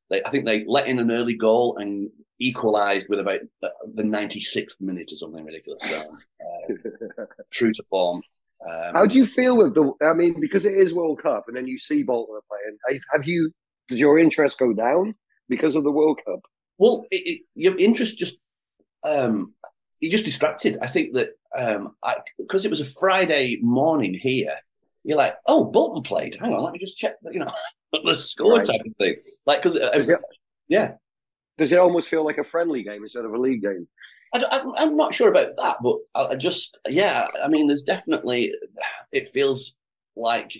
they, 0.10 0.22
I 0.24 0.29
think 0.29 0.46
they 0.46 0.63
let 0.65 0.88
in 0.88 1.00
an 1.00 1.12
early 1.12 1.36
goal 1.36 1.77
and 1.77 2.10
equalised 2.39 3.08
with 3.10 3.20
about 3.20 3.41
the 3.62 4.03
96th 4.03 4.79
minute 4.79 5.12
or 5.12 5.15
something 5.15 5.43
ridiculous. 5.43 5.84
So, 5.84 6.00
uh, 6.00 7.25
true 7.51 7.74
to 7.74 7.84
form. 7.84 8.22
Um, 8.65 8.93
How 8.93 9.05
do 9.05 9.17
you 9.17 9.25
feel 9.25 9.58
with 9.58 9.75
the? 9.75 9.91
I 10.01 10.13
mean, 10.13 10.39
because 10.39 10.65
it 10.65 10.74
is 10.74 10.93
World 10.93 11.22
Cup, 11.22 11.46
and 11.48 11.58
then 11.58 11.67
you 11.67 11.77
see 11.77 12.03
Bolton 12.03 12.39
playing. 12.50 13.00
Have 13.13 13.27
you? 13.27 13.51
Does 13.89 14.00
your 14.00 14.17
interest 14.17 14.58
go 14.58 14.72
down 14.72 15.15
because 15.50 15.75
of 15.75 15.84
the 15.84 15.91
World 15.91 16.20
Cup? 16.25 16.39
Well, 16.77 17.05
it, 17.12 17.27
it, 17.27 17.41
your 17.55 17.77
interest 17.77 18.17
just 18.17 18.39
um, 19.03 19.53
you're 20.03 20.12
just 20.12 20.25
distracted. 20.25 20.77
I 20.81 20.88
think 20.88 21.13
that 21.13 21.29
um, 21.57 21.95
I, 22.03 22.15
because 22.38 22.65
it 22.65 22.69
was 22.69 22.81
a 22.81 22.86
Friday 22.86 23.57
morning 23.62 24.13
here, 24.13 24.53
you're 25.05 25.17
like, 25.17 25.36
oh, 25.48 25.63
Bolton 25.63 26.03
played. 26.03 26.36
Hang 26.36 26.53
on, 26.53 26.62
let 26.62 26.74
me 26.74 26.79
just 26.79 26.98
check. 26.98 27.15
You 27.31 27.39
know, 27.39 27.51
the 28.03 28.13
score 28.15 28.57
right. 28.57 28.65
type 28.65 28.81
of 28.86 28.93
thing. 28.98 29.15
Like 29.45 29.63
because 29.63 29.79
yeah. 30.67 30.91
Does 31.57 31.72
it 31.72 31.79
almost 31.79 32.10
feel 32.10 32.25
like 32.25 32.38
a 32.38 32.43
friendly 32.43 32.83
game 32.83 33.03
instead 33.03 33.24
of 33.24 33.33
a 33.33 33.38
league 33.38 33.62
game? 33.62 33.88
I, 34.33 34.63
am 34.79 34.98
not 34.98 35.13
sure 35.13 35.29
about 35.29 35.55
that, 35.55 35.77
but 35.83 35.98
I 36.15 36.36
just, 36.36 36.79
yeah, 36.89 37.27
I 37.45 37.48
mean, 37.48 37.67
there's 37.67 37.83
definitely, 37.83 38.51
it 39.12 39.27
feels 39.27 39.77
like 40.15 40.51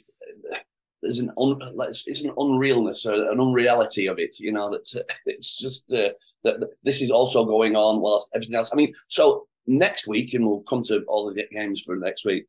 there's 1.04 1.20
an 1.20 1.32
un, 1.38 1.60
it's 1.62 2.24
an 2.24 2.32
unrealness 2.32 3.06
or 3.06 3.32
an 3.32 3.40
unreality 3.40 4.08
of 4.08 4.18
it. 4.20 4.40
You 4.40 4.52
know 4.52 4.70
that 4.70 5.06
it's 5.26 5.60
just 5.60 5.92
uh, 5.94 6.10
that 6.44 6.70
this 6.84 7.02
is 7.02 7.12
also 7.12 7.46
going 7.46 7.76
on 7.76 8.02
whilst 8.02 8.30
everything 8.34 8.56
else. 8.56 8.70
I 8.72 8.76
mean, 8.76 8.94
so 9.10 9.48
next 9.68 10.08
week, 10.08 10.34
and 10.34 10.48
we'll 10.48 10.62
come 10.62 10.82
to 10.84 11.04
all 11.08 11.32
the 11.32 11.48
games 11.52 11.82
for 11.82 11.96
next 11.96 12.26
week, 12.26 12.46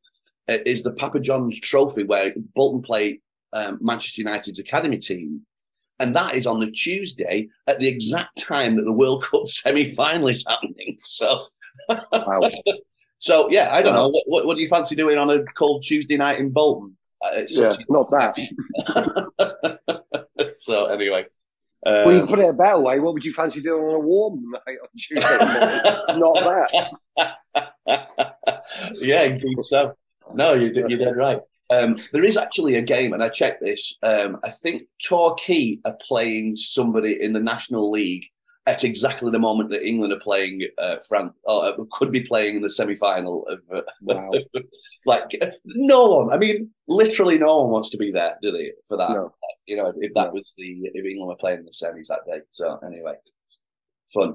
uh, 0.49 0.58
is 0.64 0.82
the 0.82 0.94
Papa 0.94 1.20
John's 1.20 1.61
Trophy 1.61 2.04
where 2.04 2.32
Bolton 2.54 2.82
play 2.82 3.20
um, 3.52 3.78
Manchester 3.80 4.23
United's 4.23 4.58
academy 4.58 4.99
team, 4.99 5.42
and 5.99 6.14
that 6.14 6.34
is 6.34 6.46
on 6.46 6.61
the 6.61 6.70
Tuesday 6.70 7.49
at 7.66 7.80
the 7.80 7.88
exact 7.88 8.40
time 8.40 8.76
that 8.76 8.84
the 8.84 8.92
World 8.92 9.25
Cup 9.30 9.46
semi-final 9.46 10.28
is 10.28 10.44
happening. 10.49 10.96
So, 11.00 11.42
wow. 11.88 12.50
so 13.18 13.50
yeah, 13.50 13.68
I 13.73 13.82
don't 13.82 13.94
wow. 13.94 14.08
know. 14.08 14.23
What, 14.26 14.46
what, 14.46 14.56
do 14.56 14.62
you 14.62 14.68
fancy 14.68 14.96
doing 14.96 15.18
on 15.18 15.30
a 15.30 15.44
cold 15.56 15.82
Tuesday 15.82 16.16
night 16.16 16.38
in 16.38 16.50
Bolton? 16.50 16.96
Uh, 17.25 17.43
yeah, 17.49 17.73
not 17.88 18.11
that. 18.11 18.37
so 20.54 20.87
anyway. 20.87 21.26
Um, 21.87 22.07
well, 22.07 22.12
you 22.12 22.26
put 22.26 22.38
it 22.38 22.49
a 22.49 22.52
better 22.52 22.81
way. 22.81 22.99
What 22.99 23.14
would 23.14 23.25
you 23.25 23.33
fancy 23.33 23.61
doing 23.61 23.83
on 23.83 23.95
a 23.95 23.99
warm 23.99 24.43
night 24.50 24.78
on 24.83 24.88
Tuesday? 24.97 25.21
not 26.19 26.71
that. 27.16 28.31
yeah, 29.00 29.23
indeed 29.25 29.57
so. 29.62 29.95
No, 30.35 30.54
you're, 30.54 30.88
you're 30.88 30.99
dead 30.99 31.16
right. 31.16 31.40
Um, 31.71 31.99
there 32.12 32.25
is 32.25 32.37
actually 32.37 32.76
a 32.76 32.83
game, 32.83 33.12
and 33.12 33.23
I 33.23 33.28
checked 33.28 33.62
this. 33.62 33.97
Um, 34.02 34.38
I 34.43 34.50
think 34.50 34.85
Torquay 35.07 35.78
are 35.85 35.97
playing 36.07 36.57
somebody 36.57 37.19
in 37.21 37.33
the 37.33 37.40
National 37.40 37.90
League 37.90 38.25
at 38.66 38.83
exactly 38.83 39.30
the 39.30 39.38
moment 39.38 39.71
that 39.71 39.87
England 39.87 40.12
are 40.12 40.21
playing 40.21 40.66
uh, 40.78 40.97
France, 41.06 41.33
or 41.44 41.66
uh, 41.66 41.73
could 41.92 42.11
be 42.11 42.23
playing 42.23 42.56
in 42.56 42.62
the 42.62 42.71
semi 42.71 42.94
final 42.94 43.47
of. 43.49 43.61
Uh, 43.73 43.83
wow. 44.02 44.30
like 45.06 45.30
no 45.66 46.06
one. 46.06 46.33
I 46.33 46.38
mean, 46.38 46.71
literally, 46.88 47.38
no 47.38 47.61
one 47.62 47.71
wants 47.71 47.90
to 47.90 47.99
be 47.99 48.11
there, 48.11 48.37
do 48.40 48.50
they? 48.50 48.73
For 48.88 48.97
that, 48.97 49.11
no. 49.11 49.35
you 49.66 49.76
know, 49.76 49.92
if 49.99 50.14
that 50.14 50.28
no. 50.28 50.33
was 50.33 50.54
the 50.56 50.90
if 50.94 51.04
England 51.04 51.28
were 51.28 51.37
playing 51.37 51.64
the 51.64 51.71
semis 51.71 52.09
that 52.09 52.21
day. 52.30 52.40
So 52.49 52.78
anyway, 52.84 53.15
fun. 54.12 54.34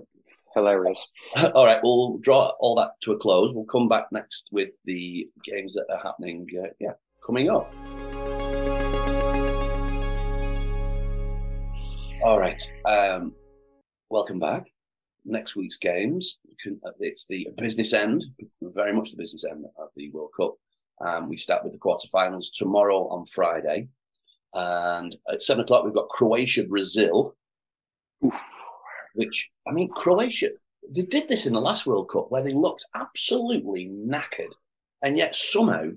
Hilarious. 0.56 1.03
All 1.53 1.65
right, 1.65 1.80
we'll 1.84 2.17
draw 2.17 2.51
all 2.60 2.73
that 2.75 2.93
to 3.01 3.12
a 3.12 3.19
close. 3.19 3.53
We'll 3.53 3.65
come 3.65 3.88
back 3.88 4.08
next 4.12 4.49
with 4.51 4.71
the 4.84 5.30
games 5.43 5.75
that 5.75 5.86
are 5.91 6.01
happening. 6.01 6.47
Uh, 6.60 6.69
yeah, 6.80 6.93
coming 7.23 7.51
up. 7.51 7.71
All 12.23 12.39
right. 12.39 12.62
Um, 12.86 13.36
welcome 14.10 14.39
back. 14.39 14.65
Next 15.26 15.56
week's 15.56 15.78
games, 15.78 16.39
it's 17.00 17.28
the 17.28 17.48
business 17.58 17.93
end, 17.93 18.26
very 18.62 18.91
much 18.91 19.12
the 19.12 19.17
business 19.17 19.45
end 19.45 19.65
of 19.78 19.89
the 19.95 20.10
World 20.10 20.32
Cup. 20.36 20.56
Um, 21.02 21.30
we 21.30 21.38
start 21.38 21.63
with 21.63 21.74
the 21.74 21.80
quarterfinals 21.80 22.48
tomorrow 22.54 23.08
on 23.10 23.26
Friday. 23.26 23.88
And 24.54 25.15
at 25.32 25.43
seven 25.43 25.63
o'clock, 25.63 25.86
we've 25.86 25.93
got 25.93 26.10
Croatia, 26.10 26.65
Brazil, 26.67 27.36
which, 29.13 29.52
I 29.67 29.72
mean, 29.72 29.89
Croatia, 29.91 30.50
they 30.91 31.04
did 31.04 31.28
this 31.28 31.45
in 31.45 31.54
the 31.54 31.62
last 31.62 31.86
World 31.86 32.10
Cup 32.10 32.28
where 32.30 32.43
they 32.43 32.54
looked 32.54 32.86
absolutely 32.95 33.89
knackered. 33.89 34.54
And 35.04 35.17
yet 35.17 35.36
somehow 35.36 35.91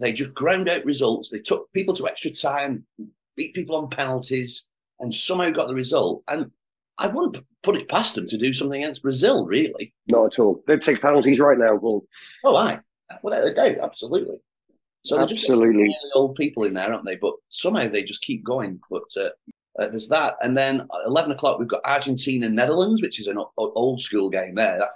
they 0.00 0.12
just 0.12 0.34
ground 0.34 0.68
out 0.68 0.84
results. 0.84 1.30
They 1.30 1.38
took 1.38 1.72
people 1.72 1.94
to 1.94 2.08
extra 2.08 2.32
time, 2.32 2.84
beat 3.36 3.54
people 3.54 3.76
on 3.76 3.88
penalties, 3.90 4.66
and 4.98 5.14
somehow 5.14 5.50
got 5.50 5.68
the 5.68 5.74
result. 5.74 6.24
And 6.26 6.50
I 6.98 7.06
wouldn't 7.06 7.44
put 7.62 7.76
it 7.76 7.88
past 7.88 8.14
them 8.14 8.26
to 8.26 8.38
do 8.38 8.52
something 8.52 8.82
against 8.82 9.02
Brazil, 9.02 9.46
really. 9.46 9.92
Not 10.08 10.26
at 10.26 10.38
all. 10.38 10.62
They'd 10.66 10.82
take 10.82 11.00
penalties 11.00 11.40
right 11.40 11.58
now, 11.58 11.78
Paul. 11.78 12.06
Oh, 12.44 12.56
aye. 12.56 12.80
Without 13.22 13.46
a 13.46 13.54
doubt, 13.54 13.78
absolutely. 13.78 14.36
So 15.04 15.16
they're 15.16 15.24
absolutely 15.24 15.88
just 15.88 16.12
old 16.14 16.36
people 16.36 16.64
in 16.64 16.74
there, 16.74 16.92
aren't 16.92 17.04
they? 17.04 17.16
But 17.16 17.34
somehow 17.48 17.88
they 17.88 18.04
just 18.04 18.22
keep 18.22 18.44
going. 18.44 18.80
But 18.88 19.02
uh, 19.16 19.30
uh, 19.78 19.88
there's 19.88 20.08
that, 20.08 20.36
and 20.42 20.56
then 20.56 20.86
eleven 21.06 21.32
o'clock 21.32 21.58
we've 21.58 21.68
got 21.68 21.80
Argentina 21.84 22.48
Netherlands, 22.48 23.02
which 23.02 23.18
is 23.18 23.26
an 23.26 23.42
old 23.56 24.00
school 24.00 24.30
game 24.30 24.54
there. 24.54 24.78
That, 24.78 24.90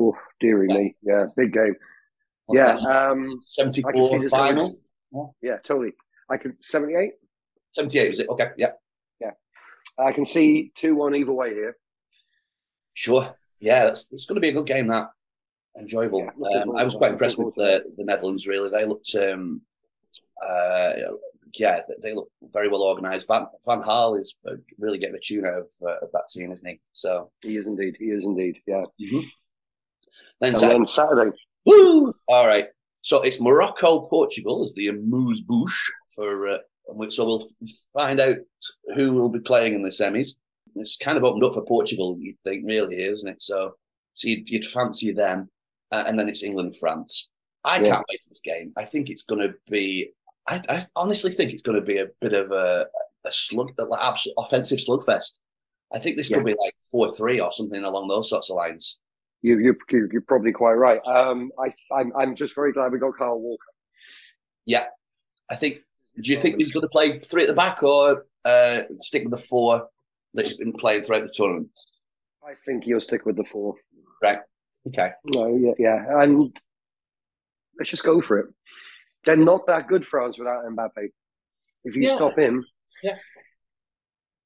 oh, 0.00 0.16
dearie 0.40 0.66
yeah. 0.68 0.76
me, 0.76 0.96
yeah, 1.02 1.26
big 1.36 1.52
game. 1.52 1.76
What's 2.46 2.58
yeah, 2.58 3.08
um, 3.08 3.40
74 3.44 4.28
final. 4.28 4.76
Yeah. 5.12 5.24
yeah, 5.42 5.56
totally. 5.58 5.92
I 6.28 6.36
could 6.36 6.56
78. 6.60 7.12
78 7.72 8.08
was 8.08 8.20
it? 8.20 8.28
Okay, 8.28 8.48
yeah. 8.56 8.72
I 9.98 10.12
can 10.12 10.24
see 10.24 10.72
2 10.76 10.94
1 10.94 11.14
either 11.14 11.32
way 11.32 11.54
here. 11.54 11.76
Sure. 12.94 13.34
Yeah, 13.60 13.84
that's, 13.84 14.12
it's 14.12 14.26
going 14.26 14.36
to 14.36 14.40
be 14.40 14.48
a 14.48 14.52
good 14.52 14.66
game, 14.66 14.88
that. 14.88 15.10
Enjoyable. 15.78 16.28
Yeah, 16.38 16.62
um, 16.62 16.76
I 16.76 16.84
was 16.84 16.94
quite 16.94 17.12
impressed 17.12 17.38
with 17.38 17.54
the, 17.54 17.84
the 17.96 18.04
Netherlands, 18.04 18.46
really. 18.46 18.68
They 18.68 18.84
looked, 18.84 19.14
um, 19.14 19.62
uh, 20.44 20.92
yeah, 21.54 21.80
they 22.02 22.12
look 22.12 22.30
very 22.52 22.68
well 22.68 22.82
organised. 22.82 23.28
Van, 23.28 23.46
Van 23.64 23.82
Gaal 23.82 24.18
is 24.18 24.36
uh, 24.46 24.54
really 24.78 24.98
getting 24.98 25.14
the 25.14 25.20
tune 25.20 25.46
out 25.46 25.58
of, 25.58 25.72
uh, 25.82 25.98
of 26.02 26.12
that 26.12 26.28
team, 26.30 26.52
isn't 26.52 26.68
he? 26.68 26.80
So 26.92 27.30
He 27.40 27.56
is 27.56 27.66
indeed. 27.66 27.96
He 27.98 28.06
is 28.06 28.24
indeed, 28.24 28.58
yeah. 28.66 28.84
Mm-hmm. 29.00 29.20
Then, 30.40 30.56
Saturday, 30.56 30.78
then 30.78 30.86
Saturday 30.86 31.36
Woo! 31.64 32.14
All 32.28 32.46
right. 32.46 32.68
So 33.00 33.22
it's 33.22 33.40
Morocco, 33.40 34.00
Portugal 34.00 34.62
as 34.62 34.74
the 34.74 34.88
amuse 34.88 35.40
bouche 35.40 35.90
for. 36.14 36.48
Uh, 36.48 36.58
so 37.08 37.26
we'll 37.26 37.44
find 37.92 38.20
out 38.20 38.36
who 38.94 39.12
will 39.12 39.28
be 39.28 39.40
playing 39.40 39.74
in 39.74 39.82
the 39.82 39.90
semis. 39.90 40.30
It's 40.74 40.96
kind 40.96 41.18
of 41.18 41.24
opened 41.24 41.44
up 41.44 41.54
for 41.54 41.64
Portugal, 41.64 42.16
you 42.18 42.34
think, 42.44 42.64
really, 42.66 43.02
isn't 43.02 43.28
it? 43.28 43.42
So, 43.42 43.74
so 44.14 44.28
you'd, 44.28 44.48
you'd 44.48 44.64
fancy 44.64 45.12
them, 45.12 45.50
uh, 45.90 46.04
and 46.06 46.18
then 46.18 46.28
it's 46.28 46.42
England, 46.42 46.74
France. 46.76 47.30
I 47.64 47.76
yeah. 47.78 47.90
can't 47.90 48.06
wait 48.10 48.22
for 48.22 48.28
this 48.30 48.40
game. 48.40 48.72
I 48.76 48.84
think 48.84 49.10
it's 49.10 49.22
going 49.22 49.40
to 49.40 49.54
be. 49.70 50.12
I, 50.48 50.60
I, 50.68 50.86
honestly 50.96 51.30
think 51.30 51.52
it's 51.52 51.62
going 51.62 51.78
to 51.78 51.86
be 51.86 51.98
a 51.98 52.08
bit 52.20 52.32
of 52.32 52.50
a, 52.50 52.86
a 53.24 53.32
slug, 53.32 53.72
like 53.78 54.18
offensive 54.38 54.80
slugfest. 54.80 55.38
I 55.94 55.98
think 55.98 56.16
this 56.16 56.30
yeah. 56.30 56.38
could 56.38 56.46
be 56.46 56.56
like 56.58 56.74
four 56.90 57.08
three 57.08 57.38
or 57.38 57.52
something 57.52 57.84
along 57.84 58.08
those 58.08 58.30
sorts 58.30 58.50
of 58.50 58.56
lines. 58.56 58.98
You, 59.42 59.58
you, 59.58 59.76
you're 59.90 60.22
probably 60.22 60.52
quite 60.52 60.74
right. 60.74 61.00
Um, 61.04 61.50
I, 61.58 61.74
I'm, 61.94 62.12
I'm 62.16 62.36
just 62.36 62.54
very 62.54 62.72
glad 62.72 62.92
we 62.92 62.98
got 62.98 63.18
Kyle 63.18 63.38
Walker. 63.38 63.62
Yeah, 64.66 64.86
I 65.50 65.56
think. 65.56 65.78
Do 66.20 66.30
you 66.30 66.40
think 66.40 66.56
he's 66.56 66.72
going 66.72 66.82
to 66.82 66.88
play 66.88 67.18
three 67.20 67.42
at 67.42 67.48
the 67.48 67.54
back 67.54 67.82
or 67.82 68.26
uh, 68.44 68.82
stick 68.98 69.24
with 69.24 69.32
the 69.32 69.38
four 69.38 69.88
that 70.34 70.46
he's 70.46 70.58
been 70.58 70.72
playing 70.72 71.02
throughout 71.02 71.22
the 71.22 71.32
tournament? 71.34 71.70
I 72.44 72.52
think 72.66 72.84
he'll 72.84 73.00
stick 73.00 73.24
with 73.24 73.36
the 73.36 73.44
four. 73.44 73.74
Right. 74.22 74.38
Okay. 74.88 75.10
No. 75.24 75.56
Yeah. 75.56 75.72
Yeah. 75.78 76.22
And 76.22 76.54
let's 77.78 77.90
just 77.90 78.04
go 78.04 78.20
for 78.20 78.38
it. 78.40 78.46
They're 79.24 79.36
not 79.36 79.66
that 79.68 79.88
good, 79.88 80.06
France, 80.06 80.38
without 80.38 80.64
Mbappe. 80.64 81.08
If 81.84 81.96
you 81.96 82.02
yeah. 82.02 82.16
stop 82.16 82.38
him, 82.38 82.64
yeah. 83.02 83.16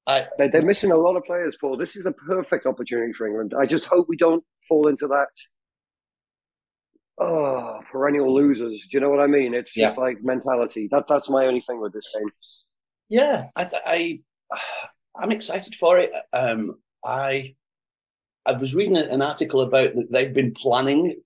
I, 0.07 0.26
they're, 0.38 0.48
they're 0.48 0.62
missing 0.62 0.92
a 0.92 0.96
lot 0.96 1.16
of 1.16 1.24
players, 1.24 1.57
Paul. 1.61 1.76
This 1.76 1.96
is 1.96 2.07
a 2.07 2.12
perfect 2.12 2.66
opportunity 2.66 3.12
for 3.12 3.26
England. 3.26 3.55
I 3.59 3.66
just 3.66 3.87
hope 3.87 4.07
we 4.09 4.16
don't 4.16 4.44
fall 4.68 4.88
into 4.88 5.09
that 5.09 5.26
oh 7.18 7.81
perennial 7.90 8.33
losers. 8.33 8.83
Do 8.83 8.88
you 8.92 9.00
know 9.00 9.11
what 9.11 9.20
I 9.20 9.26
mean? 9.26 9.55
It's 9.55 9.72
just 9.72 9.96
yeah. 9.96 10.02
like 10.02 10.22
mentality. 10.22 10.88
That 10.90 11.05
that's 11.09 11.29
my 11.29 11.46
only 11.46 11.61
thing 11.61 11.81
with 11.81 11.92
this 11.92 12.14
game. 12.16 12.31
Yeah, 13.09 13.48
I, 13.57 13.70
I 13.87 14.20
I'm 15.16 15.33
excited 15.33 15.74
for 15.74 15.98
it. 15.98 16.12
Um, 16.33 16.79
I 17.05 17.55
I 18.44 18.52
was 18.52 18.74
reading 18.74 18.96
an 18.96 19.22
article 19.22 19.61
about 19.61 19.94
that 19.94 20.11
they've 20.11 20.35
been 20.35 20.52
planning 20.52 21.20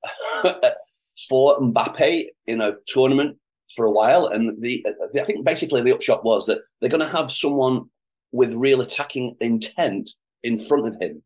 for 1.29 1.59
Mbappe 1.61 2.27
in 2.47 2.61
a 2.61 2.75
tournament 2.87 3.37
for 3.75 3.85
a 3.85 3.91
while, 3.91 4.27
and 4.27 4.61
the 4.63 4.85
I 5.15 5.25
think 5.25 5.45
basically 5.45 5.83
the 5.83 5.95
upshot 5.95 6.25
was 6.25 6.47
that 6.47 6.61
they're 6.81 6.91
going 6.91 7.01
to 7.01 7.17
have 7.17 7.31
someone 7.31 7.87
with 8.33 8.55
real 8.55 8.81
attacking 8.81 9.37
intent 9.41 10.11
in 10.43 10.57
front 10.57 10.87
of 10.87 10.97
him 11.01 11.23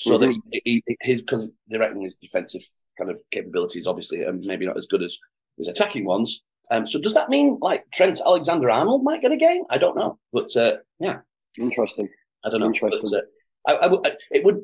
so 0.00 0.18
mm-hmm. 0.18 0.32
that 0.50 0.60
he, 0.64 0.82
he, 0.86 0.96
his 1.00 1.22
because 1.22 1.50
they 1.68 1.78
reckon 1.78 2.02
his 2.02 2.14
defensive 2.14 2.62
kind 3.00 3.10
of 3.10 3.18
capabilities, 3.32 3.86
obviously, 3.86 4.22
and 4.22 4.42
maybe 4.44 4.66
not 4.66 4.76
as 4.76 4.86
good 4.86 5.02
as 5.02 5.16
his 5.56 5.68
attacking 5.68 6.04
ones. 6.04 6.44
Um, 6.70 6.86
so 6.86 7.00
does 7.00 7.14
that 7.14 7.30
mean 7.30 7.58
like 7.60 7.84
Trent 7.92 8.20
Alexander 8.24 8.70
Arnold 8.70 9.02
might 9.02 9.22
get 9.22 9.32
a 9.32 9.36
game? 9.36 9.64
I 9.70 9.78
don't 9.78 9.96
know, 9.96 10.18
but 10.32 10.54
uh, 10.56 10.76
yeah, 11.00 11.18
interesting. 11.58 12.08
I 12.44 12.50
don't 12.50 12.60
know. 12.60 12.66
Interesting. 12.66 13.10
But, 13.10 13.24
uh, 13.72 13.82
I, 13.82 13.86
I, 13.86 13.92
I, 13.92 14.12
it 14.30 14.44
would. 14.44 14.60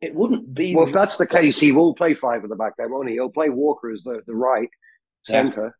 It 0.00 0.14
wouldn't 0.14 0.54
be. 0.54 0.74
Well, 0.74 0.86
if 0.86 0.92
that's 0.92 1.16
the 1.16 1.26
case, 1.26 1.58
he 1.58 1.72
will 1.72 1.94
play 1.94 2.12
five 2.12 2.44
at 2.44 2.50
the 2.50 2.56
back 2.56 2.74
there, 2.76 2.88
won't 2.88 3.08
he? 3.08 3.14
He'll 3.14 3.30
play 3.30 3.48
Walker 3.48 3.90
as 3.90 4.02
the, 4.02 4.20
the 4.26 4.34
right 4.34 4.68
centre, 5.24 5.74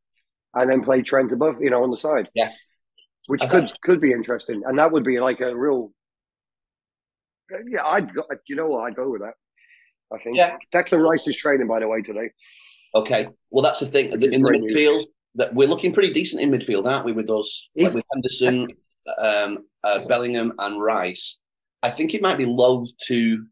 yeah. 0.57 0.63
and 0.63 0.71
then 0.71 0.83
play 0.83 1.03
Trent 1.03 1.31
above, 1.31 1.57
you 1.61 1.69
know, 1.69 1.83
on 1.83 1.91
the 1.91 1.97
side. 1.97 2.31
Yeah, 2.35 2.51
which 3.27 3.43
could 3.51 3.71
could 3.83 4.01
be 4.01 4.13
interesting, 4.13 4.63
and 4.67 4.79
that 4.79 4.93
would 4.93 5.05
be 5.05 5.21
like 5.21 5.41
a 5.41 5.55
real. 5.55 5.93
Yeah, 7.69 7.85
I'd 7.85 8.15
go, 8.15 8.25
you 8.49 8.57
know 8.57 8.69
what 8.69 8.85
I'd 8.85 8.97
go 8.97 9.11
with 9.11 9.21
that. 9.21 9.35
I 10.13 10.19
think. 10.19 10.37
Yeah. 10.37 10.57
Declan 10.73 11.07
Rice 11.07 11.27
is 11.27 11.37
training, 11.37 11.67
by 11.67 11.81
the 11.81 11.89
way, 11.89 12.03
today. 12.03 12.31
Okay, 12.95 13.29
well 13.51 13.63
that's 13.63 13.81
the 13.81 13.87
thing 13.87 14.13
in 14.13 14.21
the 14.21 14.29
midfield 14.29 15.07
that 15.35 15.53
we're 15.53 15.69
looking 15.69 15.93
pretty 15.93 16.13
decent 16.13 16.41
in 16.41 16.51
midfield, 16.51 16.87
aren't 16.87 17.05
we? 17.05 17.13
With 17.13 17.27
those, 17.27 17.71
like 17.77 17.93
with 17.93 18.05
Henderson, 18.13 18.69
um, 19.19 19.59
uh, 19.83 20.07
Bellingham, 20.07 20.53
and 20.59 20.81
Rice. 20.81 21.41
I 21.83 21.91
think 21.91 22.15
it 22.15 22.23
might 22.23 22.39
be 22.39 22.47
loath 22.47 22.89
to 23.09 23.45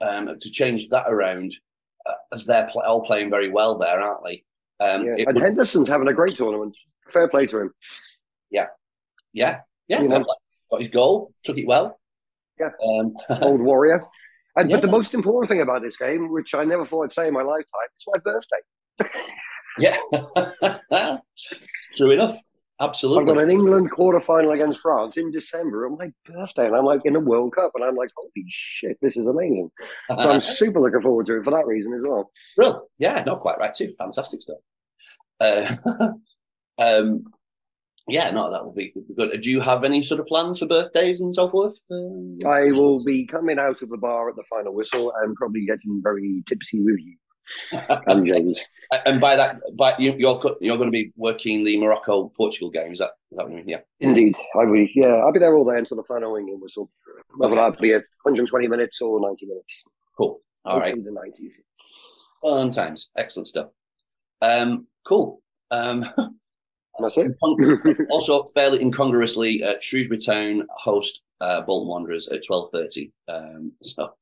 um, 0.00 0.38
to 0.38 0.50
change 0.50 0.88
that 0.90 1.06
around 1.08 1.54
uh, 2.06 2.14
as 2.32 2.44
they're 2.44 2.68
pl- 2.70 2.82
all 2.82 3.02
playing 3.02 3.30
very 3.30 3.48
well 3.48 3.76
there, 3.76 4.00
aren't 4.00 4.24
they? 4.24 4.44
Um, 4.78 5.04
yeah. 5.04 5.24
And 5.26 5.34
would... 5.34 5.42
Henderson's 5.42 5.88
having 5.88 6.08
a 6.08 6.14
great 6.14 6.36
tournament. 6.36 6.76
Fair 7.12 7.28
play 7.28 7.46
to 7.46 7.58
him. 7.58 7.74
Yeah, 8.50 8.66
yeah, 9.32 9.60
yeah. 9.88 10.02
Got 10.70 10.80
his 10.80 10.88
goal, 10.88 11.34
took 11.42 11.58
it 11.58 11.66
well. 11.66 11.98
Yeah, 12.60 12.68
um, 12.86 13.16
old 13.42 13.60
warrior. 13.60 14.04
And 14.56 14.68
yeah. 14.68 14.76
but 14.76 14.82
the 14.82 14.90
most 14.90 15.14
important 15.14 15.48
thing 15.48 15.60
about 15.60 15.82
this 15.82 15.96
game, 15.96 16.30
which 16.30 16.54
I 16.54 16.64
never 16.64 16.84
thought 16.84 17.04
I'd 17.04 17.12
say 17.12 17.28
in 17.28 17.34
my 17.34 17.42
lifetime, 17.42 17.88
it's 17.94 18.06
my 18.06 18.18
birthday. 18.24 19.18
yeah, 19.78 21.18
true 21.96 22.10
enough. 22.10 22.36
Absolutely. 22.80 23.20
I've 23.20 23.36
got 23.36 23.44
an 23.44 23.50
England 23.50 23.90
quarter 23.90 24.20
final 24.20 24.52
against 24.52 24.80
France 24.80 25.18
in 25.18 25.30
December 25.30 25.86
on 25.86 25.98
my 25.98 26.10
birthday, 26.24 26.66
and 26.66 26.74
I'm 26.74 26.86
like 26.86 27.02
in 27.04 27.14
a 27.14 27.20
World 27.20 27.54
Cup, 27.54 27.72
and 27.74 27.84
I'm 27.84 27.94
like, 27.94 28.08
holy 28.16 28.46
shit, 28.48 28.96
this 29.02 29.18
is 29.18 29.26
amazing. 29.26 29.70
So 30.08 30.30
I'm 30.30 30.40
super 30.40 30.80
looking 30.80 31.02
forward 31.02 31.26
to 31.26 31.38
it 31.38 31.44
for 31.44 31.50
that 31.50 31.66
reason 31.66 31.92
as 31.92 32.00
well. 32.02 32.30
Real, 32.56 32.88
yeah, 32.98 33.22
not 33.24 33.40
quite 33.40 33.58
right 33.58 33.74
too. 33.74 33.92
Fantastic 33.98 34.40
stuff. 34.40 34.56
Uh, 35.40 35.76
um, 36.78 37.24
yeah, 38.10 38.30
no, 38.30 38.50
that 38.50 38.64
will 38.64 38.74
be 38.74 38.92
good. 39.16 39.40
Do 39.40 39.50
you 39.50 39.60
have 39.60 39.84
any 39.84 40.02
sort 40.02 40.20
of 40.20 40.26
plans 40.26 40.58
for 40.58 40.66
birthdays 40.66 41.20
and 41.20 41.34
so 41.34 41.48
forth? 41.48 41.80
Uh, 41.90 42.48
I 42.48 42.72
will 42.72 43.02
be 43.04 43.26
coming 43.26 43.58
out 43.58 43.82
of 43.82 43.88
the 43.88 43.96
bar 43.96 44.28
at 44.28 44.36
the 44.36 44.44
final 44.50 44.74
whistle 44.74 45.12
and 45.22 45.34
probably 45.36 45.64
getting 45.66 46.00
very 46.02 46.42
tipsy 46.48 46.80
with 46.80 46.98
you. 46.98 47.16
and 48.06 48.26
James. 48.26 48.60
And 49.06 49.20
by 49.20 49.36
that, 49.36 49.60
by 49.76 49.94
you, 49.98 50.12
are 50.12 50.16
you're, 50.16 50.56
you're 50.60 50.76
going 50.76 50.88
to 50.88 50.92
be 50.92 51.12
working 51.16 51.64
the 51.64 51.76
Morocco 51.78 52.28
Portugal 52.36 52.70
game. 52.70 52.92
Is 52.92 52.98
that, 52.98 53.12
is 53.30 53.38
that 53.38 53.44
what 53.44 53.50
you 53.50 53.58
mean? 53.58 53.68
Yeah. 53.68 53.80
Indeed, 54.00 54.36
I 54.60 54.64
will. 54.64 54.86
Yeah, 54.94 55.16
I'll 55.16 55.32
be 55.32 55.38
there 55.38 55.54
all 55.54 55.70
day 55.70 55.78
until 55.78 55.96
the 55.96 56.04
final 56.04 56.36
England 56.36 56.60
whistle. 56.62 56.90
Whether 57.36 57.58
okay. 57.58 57.70
that 57.70 57.80
be 57.80 57.92
120 57.92 58.68
minutes 58.68 59.00
or 59.00 59.20
90 59.20 59.46
minutes. 59.46 59.84
Cool. 60.16 60.38
All 60.64 60.78
right. 60.78 60.94
The 60.94 61.10
90s. 61.10 61.50
Fun 62.42 62.70
times. 62.70 63.10
Excellent 63.16 63.46
stuff. 63.48 63.68
Um, 64.42 64.86
cool. 65.06 65.42
Um, 65.70 66.04
That's 67.00 67.16
it. 67.16 68.06
also, 68.10 68.44
fairly 68.54 68.80
incongruously, 68.80 69.62
uh, 69.62 69.74
Shrewsbury 69.80 70.18
Town 70.18 70.66
host 70.70 71.22
uh, 71.40 71.60
Bolton 71.62 71.88
Wanderers 71.88 72.28
at 72.28 72.44
twelve 72.44 72.70
thirty. 72.70 73.12
Um, 73.28 73.72
so 73.82 74.14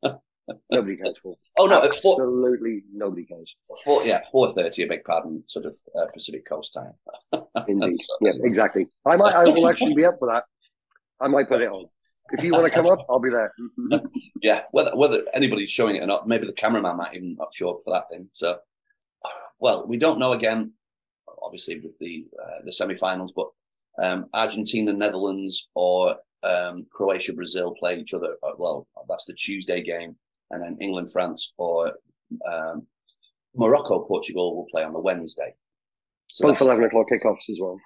nobody 0.71 0.97
cares 0.97 1.15
for. 1.23 1.37
Oh 1.59 1.67
no, 1.67 1.83
absolutely 1.83 2.81
four, 2.81 2.83
nobody 2.95 3.25
cares. 3.25 3.55
Four, 3.85 4.05
yeah, 4.05 4.21
four 4.31 4.53
thirty. 4.55 4.83
A 4.85 4.87
big 4.87 5.05
pardon, 5.05 5.43
sort 5.47 5.67
of 5.67 5.75
uh, 5.99 6.07
Pacific 6.13 6.47
Coast 6.49 6.75
time. 6.75 6.93
Indeed, 7.67 7.97
so, 8.01 8.15
yeah, 8.21 8.33
exactly. 8.43 8.87
I 9.05 9.17
might, 9.17 9.35
I 9.35 9.45
will 9.45 9.69
actually 9.69 9.95
be 9.95 10.05
up 10.05 10.19
for 10.19 10.29
that. 10.31 10.45
I 11.21 11.29
might 11.29 11.49
put 11.49 11.61
it 11.61 11.69
on. 11.69 11.87
If 12.31 12.45
you 12.45 12.53
want 12.53 12.67
to 12.67 12.71
come 12.71 12.87
up, 12.87 13.07
I'll 13.09 13.19
be 13.19 13.31
there. 13.31 13.53
yeah, 14.43 14.63
whether 14.71 14.95
whether 14.95 15.25
anybody's 15.35 15.71
showing 15.71 15.97
it 15.97 16.03
or 16.03 16.07
not, 16.07 16.29
maybe 16.29 16.47
the 16.47 16.53
cameraman 16.53 16.97
might 16.97 17.15
even 17.15 17.37
not 17.37 17.55
show 17.55 17.71
up 17.71 17.81
for 17.85 17.93
that 17.93 18.11
thing. 18.11 18.29
So, 18.33 18.59
well, 19.59 19.87
we 19.87 19.97
don't 19.97 20.19
know 20.19 20.33
again 20.33 20.73
obviously 21.43 21.81
with 21.81 21.99
the 22.01 22.27
uh, 22.43 22.63
the 22.65 22.73
semi-finals, 22.73 23.33
but 23.35 23.49
um, 24.03 24.27
Argentina, 24.35 24.93
Netherlands, 24.93 25.69
or 25.75 26.17
um, 26.43 26.87
Croatia, 26.93 27.33
Brazil 27.33 27.75
play 27.79 27.99
each 27.99 28.15
other. 28.15 28.37
Uh, 28.43 28.53
well, 28.59 28.87
that's 29.09 29.25
the 29.25 29.35
Tuesday 29.35 29.83
game, 29.83 30.17
and 30.51 30.63
then 30.63 30.77
England, 30.81 31.11
France, 31.11 31.55
or 31.59 31.95
um, 32.51 32.87
Morocco, 33.55 34.01
Portugal 34.01 34.57
will 34.57 34.67
play 34.71 34.85
on 34.85 34.93
the 34.93 35.01
Wednesday. 35.01 35.55
So 36.31 36.47
Both 36.47 36.61
eleven 36.61 36.85
o'clock 36.85 37.07
kickoffs 37.11 37.49
as 37.51 37.59
well. 37.61 37.81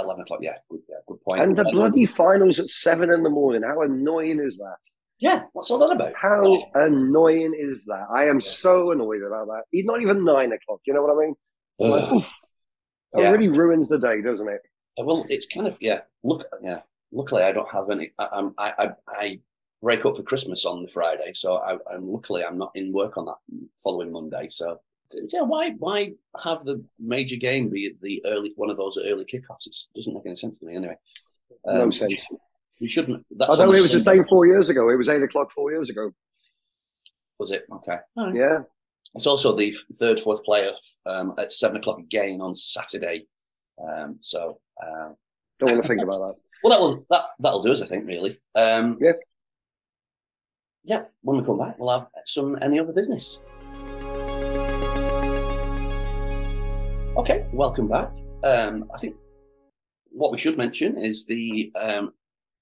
Eleven 0.00 0.22
o'clock, 0.22 0.40
yeah, 0.42 0.56
good, 0.70 0.80
yeah, 0.88 0.96
good 1.08 1.20
point. 1.22 1.40
And 1.40 1.56
the 1.56 1.64
bloody 1.72 2.06
finals 2.06 2.58
at 2.58 2.68
seven 2.68 3.12
in 3.12 3.22
the 3.22 3.30
morning. 3.30 3.62
How 3.62 3.82
annoying 3.82 4.40
is 4.40 4.56
that? 4.58 4.76
Yeah, 5.18 5.44
what's 5.52 5.70
all 5.70 5.78
that 5.78 5.94
about? 5.94 6.14
How 6.20 6.42
annoying 6.74 7.54
is 7.56 7.84
that? 7.84 8.06
I 8.14 8.24
am 8.24 8.40
so 8.40 8.90
annoyed 8.90 9.22
about 9.22 9.46
that. 9.46 9.62
It's 9.70 9.86
not 9.86 10.00
even 10.02 10.24
nine 10.24 10.52
o'clock. 10.52 10.80
You 10.84 10.94
know 10.94 11.02
what 11.02 11.16
I 11.16 11.26
mean? 11.26 11.34
Like, 11.78 12.24
it 13.14 13.18
really 13.18 13.48
ruins 13.48 13.88
the 13.88 13.98
day, 13.98 14.22
doesn't 14.22 14.48
it? 14.48 14.62
Well, 14.98 15.26
it's 15.28 15.46
kind 15.46 15.66
of 15.66 15.76
yeah. 15.80 16.00
Look, 16.22 16.44
yeah. 16.62 16.80
Luckily, 17.12 17.42
I 17.42 17.52
don't 17.52 17.70
have 17.70 17.90
any. 17.90 18.12
I, 18.18 18.48
I, 18.58 18.72
I, 18.78 18.88
I 19.08 19.40
break 19.82 20.06
up 20.06 20.16
for 20.16 20.22
Christmas 20.22 20.64
on 20.64 20.82
the 20.82 20.88
Friday, 20.88 21.32
so 21.34 21.56
I, 21.56 21.72
am 21.94 22.10
luckily 22.10 22.44
I'm 22.44 22.56
not 22.56 22.72
in 22.74 22.92
work 22.92 23.16
on 23.16 23.26
that 23.26 23.36
following 23.76 24.12
Monday. 24.12 24.48
So 24.48 24.80
yeah, 25.30 25.42
why 25.42 25.70
why 25.78 26.12
have 26.42 26.62
the 26.64 26.82
major 26.98 27.36
game 27.36 27.68
be 27.68 27.94
the 28.00 28.22
early 28.24 28.52
one 28.56 28.70
of 28.70 28.76
those 28.76 28.98
early 28.98 29.24
kickoffs? 29.24 29.66
It 29.66 29.76
doesn't 29.94 30.14
make 30.14 30.24
any 30.24 30.36
sense 30.36 30.58
to 30.60 30.66
me 30.66 30.76
anyway. 30.76 30.96
Um, 31.66 31.78
no 31.78 31.90
sense. 31.90 32.14
We 32.80 32.88
shouldn't. 32.88 33.24
That's 33.30 33.50
Although 33.50 33.74
it 33.74 33.82
was 33.82 33.92
the 33.92 34.00
same 34.00 34.24
four 34.28 34.46
years 34.46 34.68
ago. 34.68 34.88
It 34.88 34.96
was 34.96 35.08
eight 35.08 35.22
o'clock 35.22 35.52
four 35.52 35.70
years 35.70 35.90
ago. 35.90 36.12
Was 37.38 37.50
it 37.50 37.64
okay? 37.72 37.98
Right. 38.16 38.34
Yeah. 38.34 38.60
It's 39.14 39.26
also 39.26 39.54
the 39.54 39.74
third, 39.94 40.18
fourth 40.18 40.42
playoff 40.44 40.96
um, 41.04 41.34
at 41.38 41.52
seven 41.52 41.76
o'clock 41.76 41.98
again 41.98 42.40
on 42.40 42.54
Saturday. 42.54 43.26
Um, 43.78 44.16
so 44.20 44.58
uh, 44.82 45.10
don't 45.58 45.72
want 45.72 45.82
to 45.82 45.88
think 45.88 46.02
about 46.02 46.28
that. 46.28 46.34
Well, 46.64 46.70
that 46.70 46.80
will 46.80 47.06
that 47.10 47.24
that'll 47.40 47.62
do 47.64 47.72
us, 47.72 47.82
I 47.82 47.86
think. 47.86 48.06
Really. 48.06 48.40
Um, 48.54 48.96
yeah. 49.00 49.14
Yeah. 50.84 51.04
When 51.22 51.38
we 51.38 51.44
come 51.44 51.58
back, 51.58 51.76
we'll 51.76 51.98
have 51.98 52.06
some 52.24 52.56
any 52.62 52.78
other 52.78 52.92
business. 52.92 53.40
Okay, 57.16 57.46
welcome 57.52 57.88
back. 57.88 58.12
Um, 58.44 58.88
I 58.94 58.98
think 58.98 59.16
what 60.12 60.30
we 60.30 60.38
should 60.38 60.56
mention 60.56 60.96
is 60.98 61.26
the 61.26 61.72
um, 61.82 62.12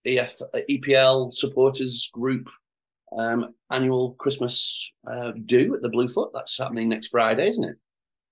EF 0.06 0.40
EPL 0.70 1.30
supporters 1.34 2.08
group 2.14 2.48
um, 3.16 3.54
annual 3.70 4.14
Christmas 4.14 4.92
uh, 5.06 5.32
do 5.46 5.74
at 5.74 5.82
the 5.82 5.88
Bluefoot. 5.88 6.30
That's 6.32 6.58
happening 6.58 6.88
next 6.88 7.08
Friday, 7.08 7.48
isn't 7.48 7.64
it? 7.64 7.76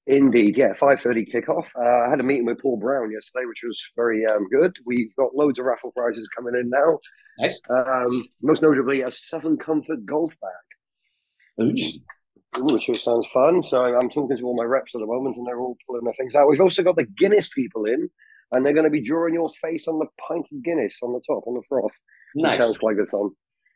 Indeed, 0.06 0.56
yeah, 0.56 0.72
five 0.80 1.00
thirty 1.02 1.26
kickoff. 1.26 1.66
Uh, 1.78 2.06
I 2.06 2.10
had 2.10 2.20
a 2.20 2.22
meeting 2.22 2.46
with 2.46 2.62
Paul 2.62 2.78
Brown 2.78 3.10
yesterday, 3.12 3.44
which 3.46 3.60
was 3.62 3.78
very 3.94 4.24
um, 4.24 4.48
good. 4.48 4.74
We've 4.86 5.14
got 5.16 5.34
loads 5.34 5.58
of 5.58 5.66
raffle 5.66 5.92
prizes 5.92 6.28
coming 6.34 6.54
in 6.54 6.70
now. 6.70 6.98
Nice. 7.38 7.60
Um, 7.68 8.26
most 8.42 8.62
notably, 8.62 9.02
a 9.02 9.10
Seven 9.10 9.58
Comfort 9.58 10.06
golf 10.06 10.34
bag. 10.40 11.66
Ooh. 11.66 11.74
which 12.56 13.02
sounds 13.02 13.26
fun. 13.26 13.62
So 13.62 13.82
I'm 13.82 14.08
talking 14.08 14.36
to 14.36 14.42
all 14.44 14.56
my 14.56 14.64
reps 14.64 14.92
at 14.94 15.00
the 15.00 15.06
moment, 15.06 15.36
and 15.36 15.46
they're 15.46 15.60
all 15.60 15.76
pulling 15.86 16.04
their 16.04 16.14
things 16.14 16.34
out. 16.34 16.48
We've 16.48 16.60
also 16.60 16.82
got 16.82 16.96
the 16.96 17.04
Guinness 17.04 17.48
people 17.48 17.84
in, 17.84 18.08
and 18.52 18.64
they're 18.64 18.72
going 18.72 18.84
to 18.84 18.90
be 18.90 19.02
drawing 19.02 19.34
your 19.34 19.50
face 19.60 19.88
on 19.88 19.98
the 19.98 20.06
pint 20.26 20.46
of 20.50 20.64
Guinness 20.64 20.98
on 21.02 21.12
the 21.12 21.20
top, 21.26 21.44
on 21.46 21.54
the 21.54 21.62
froth. 21.68 21.92
Nice. 22.34 22.58
sounds 22.58 22.78
quite 22.78 22.96
good 22.96 23.08
fun 23.10 23.30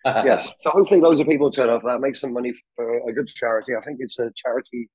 yes. 0.04 0.50
So 0.60 0.70
hopefully 0.70 1.00
loads 1.00 1.20
of 1.20 1.26
people 1.26 1.50
turn 1.50 1.70
up. 1.70 1.82
That 1.84 2.00
makes 2.00 2.20
some 2.20 2.32
money 2.32 2.52
for 2.76 3.08
a 3.08 3.12
good 3.12 3.28
charity. 3.28 3.72
I 3.74 3.84
think 3.84 3.98
it's 4.00 4.18
a 4.18 4.30
charity 4.36 4.88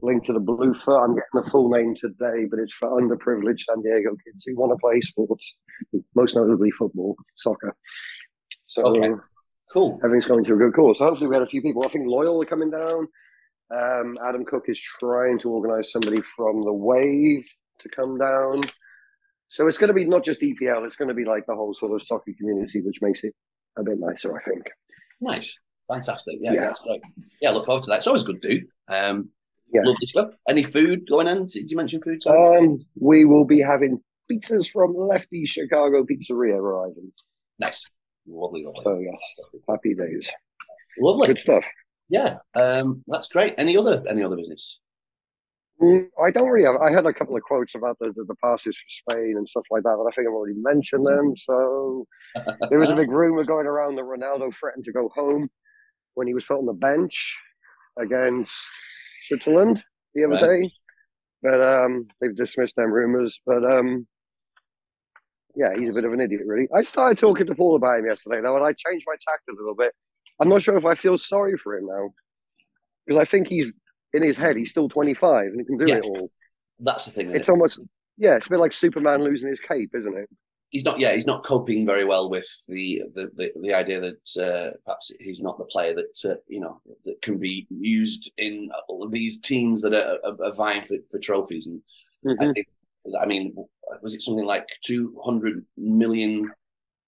linked 0.00 0.26
to 0.26 0.32
the 0.32 0.40
Blue 0.40 0.56
Bluefoot. 0.56 1.02
I'm 1.02 1.14
getting 1.14 1.42
the 1.42 1.50
full 1.50 1.70
name 1.70 1.94
today, 1.94 2.46
but 2.50 2.58
it's 2.58 2.74
for 2.74 2.88
underprivileged 2.88 3.60
San 3.60 3.82
Diego 3.82 4.10
kids 4.10 4.44
who 4.46 4.56
want 4.56 4.72
to 4.72 4.76
play 4.80 5.00
sports, 5.00 5.56
most 6.14 6.36
notably 6.36 6.70
football, 6.70 7.16
soccer. 7.36 7.74
So 8.66 8.82
okay. 8.82 9.10
cool. 9.72 10.00
Everything's 10.04 10.26
going 10.26 10.44
to 10.44 10.54
a 10.54 10.56
good 10.56 10.74
cause. 10.74 10.98
So 10.98 11.04
hopefully 11.04 11.28
we 11.28 11.34
had 11.34 11.42
a 11.42 11.48
few 11.48 11.62
people. 11.62 11.84
I 11.84 11.88
think 11.88 12.06
Loyal 12.06 12.40
are 12.40 12.46
coming 12.46 12.70
down. 12.70 13.08
Um, 13.74 14.18
Adam 14.26 14.44
Cook 14.44 14.64
is 14.68 14.80
trying 14.80 15.38
to 15.40 15.50
organise 15.50 15.92
somebody 15.92 16.22
from 16.36 16.62
the 16.62 16.72
Wave 16.72 17.44
to 17.80 17.88
come 17.88 18.18
down. 18.18 18.62
So 19.48 19.66
it's 19.66 19.78
going 19.78 19.88
to 19.88 19.94
be 19.94 20.04
not 20.04 20.24
just 20.24 20.40
EPL, 20.40 20.86
it's 20.86 20.96
going 20.96 21.08
to 21.08 21.14
be 21.14 21.24
like 21.24 21.46
the 21.46 21.54
whole 21.54 21.74
sort 21.74 21.92
of 21.92 22.02
soccer 22.02 22.32
community, 22.38 22.80
which 22.82 23.00
makes 23.00 23.24
it 23.24 23.34
a 23.78 23.82
bit 23.82 23.98
nicer, 23.98 24.36
I 24.36 24.42
think. 24.42 24.64
Nice, 25.20 25.58
fantastic. 25.88 26.38
Yeah, 26.40 26.52
yeah, 26.52 26.72
yeah, 26.84 26.96
yeah 27.40 27.50
look 27.50 27.66
forward 27.66 27.84
to 27.84 27.90
that. 27.90 27.98
It's 27.98 28.06
always 28.06 28.24
good 28.24 28.42
to 28.42 28.48
do. 28.48 28.66
Um, 28.88 29.30
yeah. 29.72 29.82
Lovely 29.84 30.06
stuff. 30.06 30.30
Any 30.48 30.62
food 30.62 31.06
going 31.08 31.28
on? 31.28 31.46
Did 31.46 31.70
you 31.70 31.76
mention 31.76 32.00
food? 32.00 32.26
Um, 32.26 32.80
we 32.98 33.24
will 33.24 33.44
be 33.44 33.60
having 33.60 34.00
pizzas 34.30 34.70
from 34.70 34.94
Lefty 34.96 35.44
Chicago 35.44 36.04
Pizzeria 36.04 36.54
arriving. 36.54 37.12
Nice. 37.58 37.86
Lovely, 38.26 38.64
lovely. 38.64 38.82
So, 38.82 38.98
yes, 38.98 39.22
happy 39.68 39.94
days. 39.94 40.30
Lovely. 40.98 41.28
Good 41.28 41.38
stuff. 41.38 41.64
yeah, 42.08 42.38
um, 42.54 43.04
that's 43.06 43.28
great. 43.28 43.54
Any 43.58 43.76
other 43.76 44.02
any 44.08 44.22
other 44.22 44.36
business? 44.36 44.80
Mm, 45.80 46.08
I 46.24 46.30
don't 46.30 46.48
really 46.48 46.66
have. 46.66 46.76
I 46.80 46.90
had 46.90 47.06
a 47.06 47.12
couple 47.12 47.36
of 47.36 47.42
quotes 47.42 47.74
about 47.74 47.98
the, 48.00 48.12
the, 48.16 48.24
the 48.24 48.34
passes 48.42 48.76
for 48.76 49.12
Spain 49.12 49.34
and 49.36 49.48
stuff 49.48 49.64
like 49.70 49.84
that, 49.84 49.96
but 49.96 50.08
I 50.10 50.14
think 50.14 50.26
I've 50.28 50.34
already 50.34 50.58
mentioned 50.58 51.06
them. 51.06 51.34
So 51.36 52.06
there 52.70 52.78
was 52.80 52.90
a 52.90 52.96
big 52.96 53.10
rumor 53.10 53.44
going 53.44 53.66
around 53.66 53.94
that 53.96 54.02
Ronaldo 54.04 54.52
threatened 54.58 54.84
to 54.84 54.92
go 54.92 55.08
home 55.14 55.48
when 56.14 56.26
he 56.26 56.34
was 56.34 56.44
put 56.44 56.58
on 56.58 56.66
the 56.66 56.72
bench 56.72 57.36
against 58.00 58.54
Switzerland 59.22 59.82
the 60.14 60.24
other 60.24 60.34
Right. 60.34 60.62
day, 60.62 60.72
but 61.42 61.62
um, 61.62 62.08
they've 62.20 62.34
dismissed 62.34 62.74
them 62.76 62.90
rumors. 62.92 63.40
But 63.46 63.64
um, 63.64 64.06
yeah, 65.54 65.74
he's 65.76 65.90
a 65.90 65.92
bit 65.92 66.04
of 66.04 66.12
an 66.12 66.20
idiot, 66.20 66.42
really. 66.44 66.68
I 66.74 66.82
started 66.82 67.18
talking 67.18 67.46
to 67.46 67.54
Paul 67.54 67.76
about 67.76 68.00
him 68.00 68.06
yesterday, 68.06 68.40
though, 68.40 68.56
and 68.56 68.64
I 68.64 68.72
changed 68.72 69.04
my 69.06 69.14
tact 69.14 69.42
a 69.48 69.54
little 69.56 69.74
bit. 69.76 69.92
I'm 70.40 70.48
not 70.48 70.62
sure 70.62 70.76
if 70.76 70.84
I 70.84 70.94
feel 70.94 71.18
sorry 71.18 71.56
for 71.56 71.76
him 71.76 71.86
now 71.86 72.10
because 73.06 73.20
I 73.20 73.24
think 73.24 73.48
he's 73.48 73.72
in 74.14 74.22
his 74.22 74.36
head. 74.36 74.56
He's 74.56 74.70
still 74.70 74.88
25 74.88 75.46
and 75.46 75.60
he 75.60 75.64
can 75.64 75.78
do 75.78 75.86
Yeah. 75.86 75.96
it 75.96 76.04
all. 76.04 76.30
That's 76.80 77.04
the 77.06 77.10
thing. 77.10 77.30
It's 77.34 77.48
it? 77.48 77.52
almost 77.52 77.78
yeah, 78.16 78.36
it's 78.36 78.46
a 78.46 78.50
bit 78.50 78.58
like 78.60 78.72
Superman 78.72 79.22
losing 79.22 79.48
his 79.48 79.60
cape, 79.60 79.90
isn't 79.94 80.16
it? 80.16 80.28
he's 80.70 80.84
not. 80.84 80.98
Yeah, 80.98 81.14
he's 81.14 81.26
not 81.26 81.44
coping 81.46 81.86
very 81.86 82.04
well 82.04 82.28
with 82.28 82.46
the 82.68 83.02
the 83.14 83.30
the, 83.36 83.52
the 83.62 83.72
idea 83.74 84.00
that 84.00 84.28
uh, 84.38 84.76
perhaps 84.84 85.10
he's 85.18 85.40
not 85.40 85.56
the 85.56 85.64
player 85.64 85.94
that 85.94 86.30
uh, 86.30 86.34
you 86.46 86.60
know 86.60 86.80
that 87.04 87.20
can 87.22 87.38
be 87.38 87.66
used 87.70 88.30
in 88.38 88.68
these 89.10 89.40
teams 89.40 89.80
that 89.82 89.94
are, 89.94 90.18
are, 90.28 90.36
are 90.44 90.54
vying 90.54 90.84
for, 90.84 90.96
for 91.10 91.18
trophies. 91.20 91.66
And 91.68 91.80
I 92.40 92.44
Mhm. 92.46 92.54
think, 92.54 92.66
I 93.18 93.24
mean, 93.26 93.54
was 94.02 94.14
it 94.14 94.22
something 94.22 94.44
like 94.44 94.66
two 94.84 95.18
hundred 95.24 95.64
million 95.76 96.50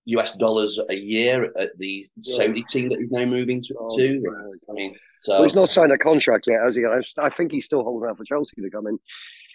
US 0.07 0.37
dollars 0.37 0.79
a 0.89 0.95
year 0.95 1.53
at 1.59 1.77
the 1.79 2.07
Saudi 2.21 2.63
team 2.65 2.89
that 2.89 2.99
he's 2.99 3.11
now 3.11 3.25
moving 3.25 3.61
to? 3.63 3.75
Oh, 3.79 3.97
to? 3.97 4.23
I 4.69 4.73
mean, 4.73 4.91
Well, 4.93 4.99
so 5.19 5.43
he's 5.45 5.55
not 5.55 5.71
signed 5.71 5.93
a 5.93 5.99
contract 5.99 6.47
yet, 6.47 6.61
has 6.63 6.75
he? 6.75 6.85
I, 6.85 7.01
I 7.19 7.29
think 7.31 7.53
he's 7.53 7.65
still 7.65 7.83
holding 7.85 8.09
out 8.09 8.17
for 8.17 8.25
Chelsea 8.25 8.61
to 8.61 8.71
come 8.71 8.87
in. 8.87 8.99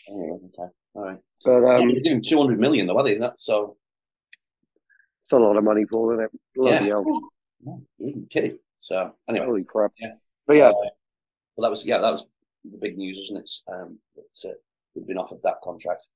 Oh, 0.09 0.41
okay, 0.45 0.71
all 0.93 1.03
right. 1.03 1.17
But 1.43 1.63
um, 1.65 1.89
yeah, 1.89 1.99
doing 2.03 2.23
two 2.23 2.39
hundred 2.39 2.59
million 2.59 2.87
though, 2.87 2.97
are 2.97 3.03
they? 3.03 3.17
That 3.17 3.39
so 3.39 3.77
it's 5.23 5.31
a 5.31 5.37
lot 5.37 5.57
of 5.57 5.63
money, 5.63 5.85
Paul, 5.85 6.11
isn't 6.11 6.25
it? 6.25 6.31
Bloody 6.55 6.85
yeah, 6.85 6.91
hell. 6.91 7.03
no, 7.63 7.81
you 7.97 8.07
ain't 8.07 8.29
kidding. 8.29 8.59
So 8.77 9.15
anyway, 9.27 9.45
Holy 9.45 9.63
crap. 9.63 9.91
Yeah. 9.99 10.13
But 10.45 10.57
yeah, 10.57 10.69
Uh, 10.69 10.73
well, 11.55 11.63
that 11.63 11.69
was 11.71 11.85
yeah, 11.85 11.97
that 11.97 12.11
was 12.11 12.23
the 12.63 12.77
big 12.77 12.97
news, 12.97 13.17
wasn't 13.19 13.39
it? 13.39 13.73
Um, 13.73 13.99
that 14.15 14.49
uh, 14.49 14.53
we've 14.93 15.07
been 15.07 15.17
offered 15.17 15.39
that 15.43 15.61
contract. 15.63 16.09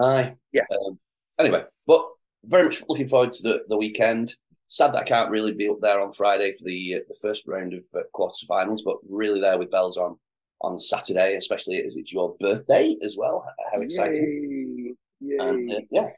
Aye, 0.00 0.36
Yeah. 0.52 0.62
Um, 0.86 0.98
anyway, 1.38 1.64
but 1.86 2.06
very 2.44 2.64
much 2.64 2.82
looking 2.88 3.06
forward 3.06 3.32
to 3.32 3.42
the, 3.42 3.64
the 3.68 3.76
weekend. 3.76 4.34
Sad 4.66 4.92
that 4.92 5.02
I 5.02 5.04
can't 5.04 5.30
really 5.30 5.54
be 5.54 5.68
up 5.68 5.80
there 5.80 6.00
on 6.00 6.12
Friday 6.12 6.52
for 6.52 6.64
the 6.64 6.96
uh, 6.96 7.00
the 7.08 7.16
first 7.22 7.46
round 7.46 7.72
of 7.72 7.86
uh, 7.94 8.00
quarterfinals, 8.14 8.80
but 8.84 8.98
really 9.08 9.40
there 9.40 9.58
with 9.58 9.70
bells 9.70 9.96
on 9.96 10.18
on 10.60 10.78
Saturday, 10.78 11.36
especially 11.36 11.82
as 11.82 11.96
it's 11.96 12.12
your 12.12 12.36
birthday 12.38 12.96
as 13.02 13.16
well. 13.16 13.46
How 13.72 13.80
exciting! 13.80 14.94
Yay. 15.20 15.36
Yay. 15.36 15.36
And 15.38 15.72
uh, 15.72 15.80
yeah, 15.90 16.08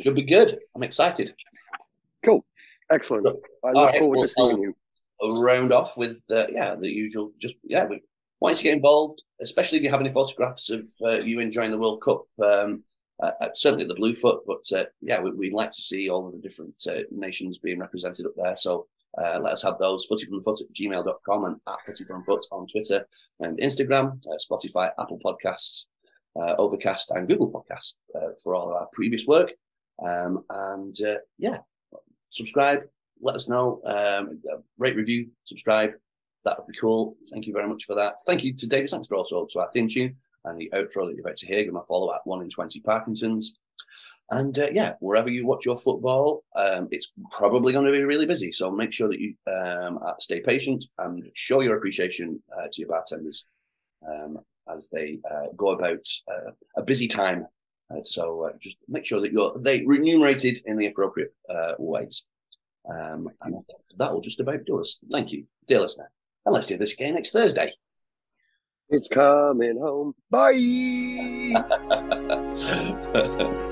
should 0.00 0.14
be 0.14 0.22
good. 0.22 0.58
I'm 0.76 0.82
excited. 0.82 1.34
Cool. 2.22 2.44
Excellent. 2.90 3.26
I 3.64 3.70
look 3.70 3.90
right, 3.90 3.98
forward 3.98 4.18
well, 4.18 4.28
to 4.28 4.34
seeing 4.34 4.54
um, 4.54 4.62
you. 4.62 4.76
I'll 5.22 5.42
round 5.42 5.72
off 5.72 5.96
with 5.96 6.20
the 6.28 6.48
yeah 6.52 6.74
the 6.74 6.90
usual. 6.90 7.32
Just 7.38 7.56
yeah, 7.62 7.86
we 7.86 8.02
want 8.40 8.54
you 8.54 8.58
to 8.58 8.64
get 8.64 8.76
involved, 8.76 9.22
especially 9.40 9.78
if 9.78 9.84
you 9.84 9.90
have 9.90 10.00
any 10.00 10.10
photographs 10.10 10.70
of 10.70 10.90
uh, 11.04 11.20
you 11.24 11.40
enjoying 11.40 11.70
the 11.70 11.78
World 11.78 12.02
Cup. 12.02 12.24
Um, 12.42 12.84
uh, 13.22 13.32
uh, 13.40 13.48
certainly 13.54 13.84
the 13.84 13.94
Bluefoot, 13.94 14.44
but 14.46 14.64
uh, 14.74 14.84
yeah, 15.00 15.20
we, 15.20 15.30
we'd 15.32 15.52
like 15.52 15.70
to 15.70 15.80
see 15.80 16.08
all 16.08 16.26
of 16.26 16.32
the 16.32 16.38
different 16.38 16.74
uh, 16.88 17.02
nations 17.10 17.58
being 17.58 17.78
represented 17.78 18.26
up 18.26 18.32
there. 18.36 18.56
So 18.56 18.86
uh, 19.18 19.38
let 19.40 19.52
us 19.52 19.62
have 19.62 19.78
those. 19.78 20.06
Footy 20.06 20.24
from 20.24 20.38
the 20.38 20.42
foot 20.42 20.60
at 20.60 20.72
gmail.com 20.72 21.44
and 21.44 21.56
at 21.68 21.82
footy 21.84 22.04
from 22.04 22.22
foot 22.22 22.44
on 22.50 22.66
Twitter 22.66 23.06
and 23.40 23.58
Instagram, 23.58 24.18
uh, 24.26 24.36
Spotify, 24.38 24.90
Apple 24.98 25.20
Podcasts, 25.24 25.86
Overcast, 26.36 27.10
and 27.10 27.28
Google 27.28 27.50
Podcasts 27.50 27.94
for 28.42 28.54
all 28.54 28.70
of 28.70 28.76
our 28.76 28.88
previous 28.92 29.26
work. 29.26 29.52
Um, 30.02 30.44
and 30.48 30.96
yeah, 31.38 31.58
subscribe, 32.30 32.82
let 33.20 33.36
us 33.36 33.48
know, 33.48 33.82
um, 33.84 34.40
rate, 34.78 34.96
review, 34.96 35.28
subscribe. 35.44 35.90
That 36.46 36.56
would 36.58 36.68
be 36.68 36.78
cool. 36.78 37.16
Thank 37.30 37.46
you 37.46 37.52
very 37.52 37.68
much 37.68 37.84
for 37.84 37.94
that. 37.96 38.14
Thank 38.24 38.44
you 38.44 38.54
to 38.54 38.66
David 38.66 38.88
Sangster 38.88 39.14
also 39.14 39.46
to 39.50 39.60
our 39.60 39.70
theme 39.72 39.88
tune 39.88 40.16
and 40.44 40.58
the 40.58 40.70
outro 40.74 41.06
that 41.06 41.14
you're 41.14 41.20
about 41.20 41.36
to 41.36 41.46
hear. 41.46 41.64
Give 41.64 41.72
my 41.72 41.82
follow 41.88 42.12
at 42.14 42.20
1 42.24 42.42
in 42.42 42.50
20 42.50 42.80
Parkinson's. 42.80 43.58
And 44.30 44.56
uh, 44.58 44.68
yeah, 44.72 44.94
wherever 45.00 45.28
you 45.28 45.44
watch 45.44 45.66
your 45.66 45.76
football, 45.76 46.44
um, 46.54 46.88
it's 46.92 47.12
probably 47.32 47.72
going 47.72 47.86
to 47.86 47.92
be 47.92 48.04
really 48.04 48.26
busy. 48.26 48.52
So 48.52 48.70
make 48.70 48.92
sure 48.92 49.08
that 49.08 49.20
you 49.20 49.34
um, 49.52 49.98
uh, 50.04 50.12
stay 50.20 50.40
patient 50.40 50.84
and 50.98 51.28
show 51.34 51.60
your 51.60 51.76
appreciation 51.76 52.40
uh, 52.56 52.68
to 52.70 52.80
your 52.80 52.88
bartenders 52.88 53.44
um, 54.08 54.38
as 54.72 54.88
they 54.88 55.18
uh, 55.28 55.46
go 55.56 55.70
about 55.70 56.04
uh, 56.28 56.52
a 56.76 56.82
busy 56.82 57.08
time. 57.08 57.46
Uh, 57.90 58.04
so 58.04 58.52
just 58.60 58.78
make 58.86 59.04
sure 59.04 59.20
that 59.20 59.32
you're 59.32 59.52
they 59.58 59.84
remunerated 59.84 60.60
in 60.64 60.76
the 60.76 60.86
appropriate 60.86 61.34
ways. 61.78 62.28
Um, 62.88 63.28
and 63.42 63.56
that 63.98 64.12
will 64.12 64.20
just 64.20 64.40
about 64.40 64.64
do 64.64 64.80
us. 64.80 65.00
Thank 65.10 65.32
you, 65.32 65.44
dear 65.66 65.80
listener. 65.80 66.10
And 66.46 66.54
let's 66.54 66.68
do 66.68 66.78
this 66.78 66.94
again 66.94 67.14
next 67.14 67.32
Thursday. 67.32 67.72
It's 68.90 69.06
coming 69.08 69.78
home. 69.78 70.14
Bye. 70.30 71.54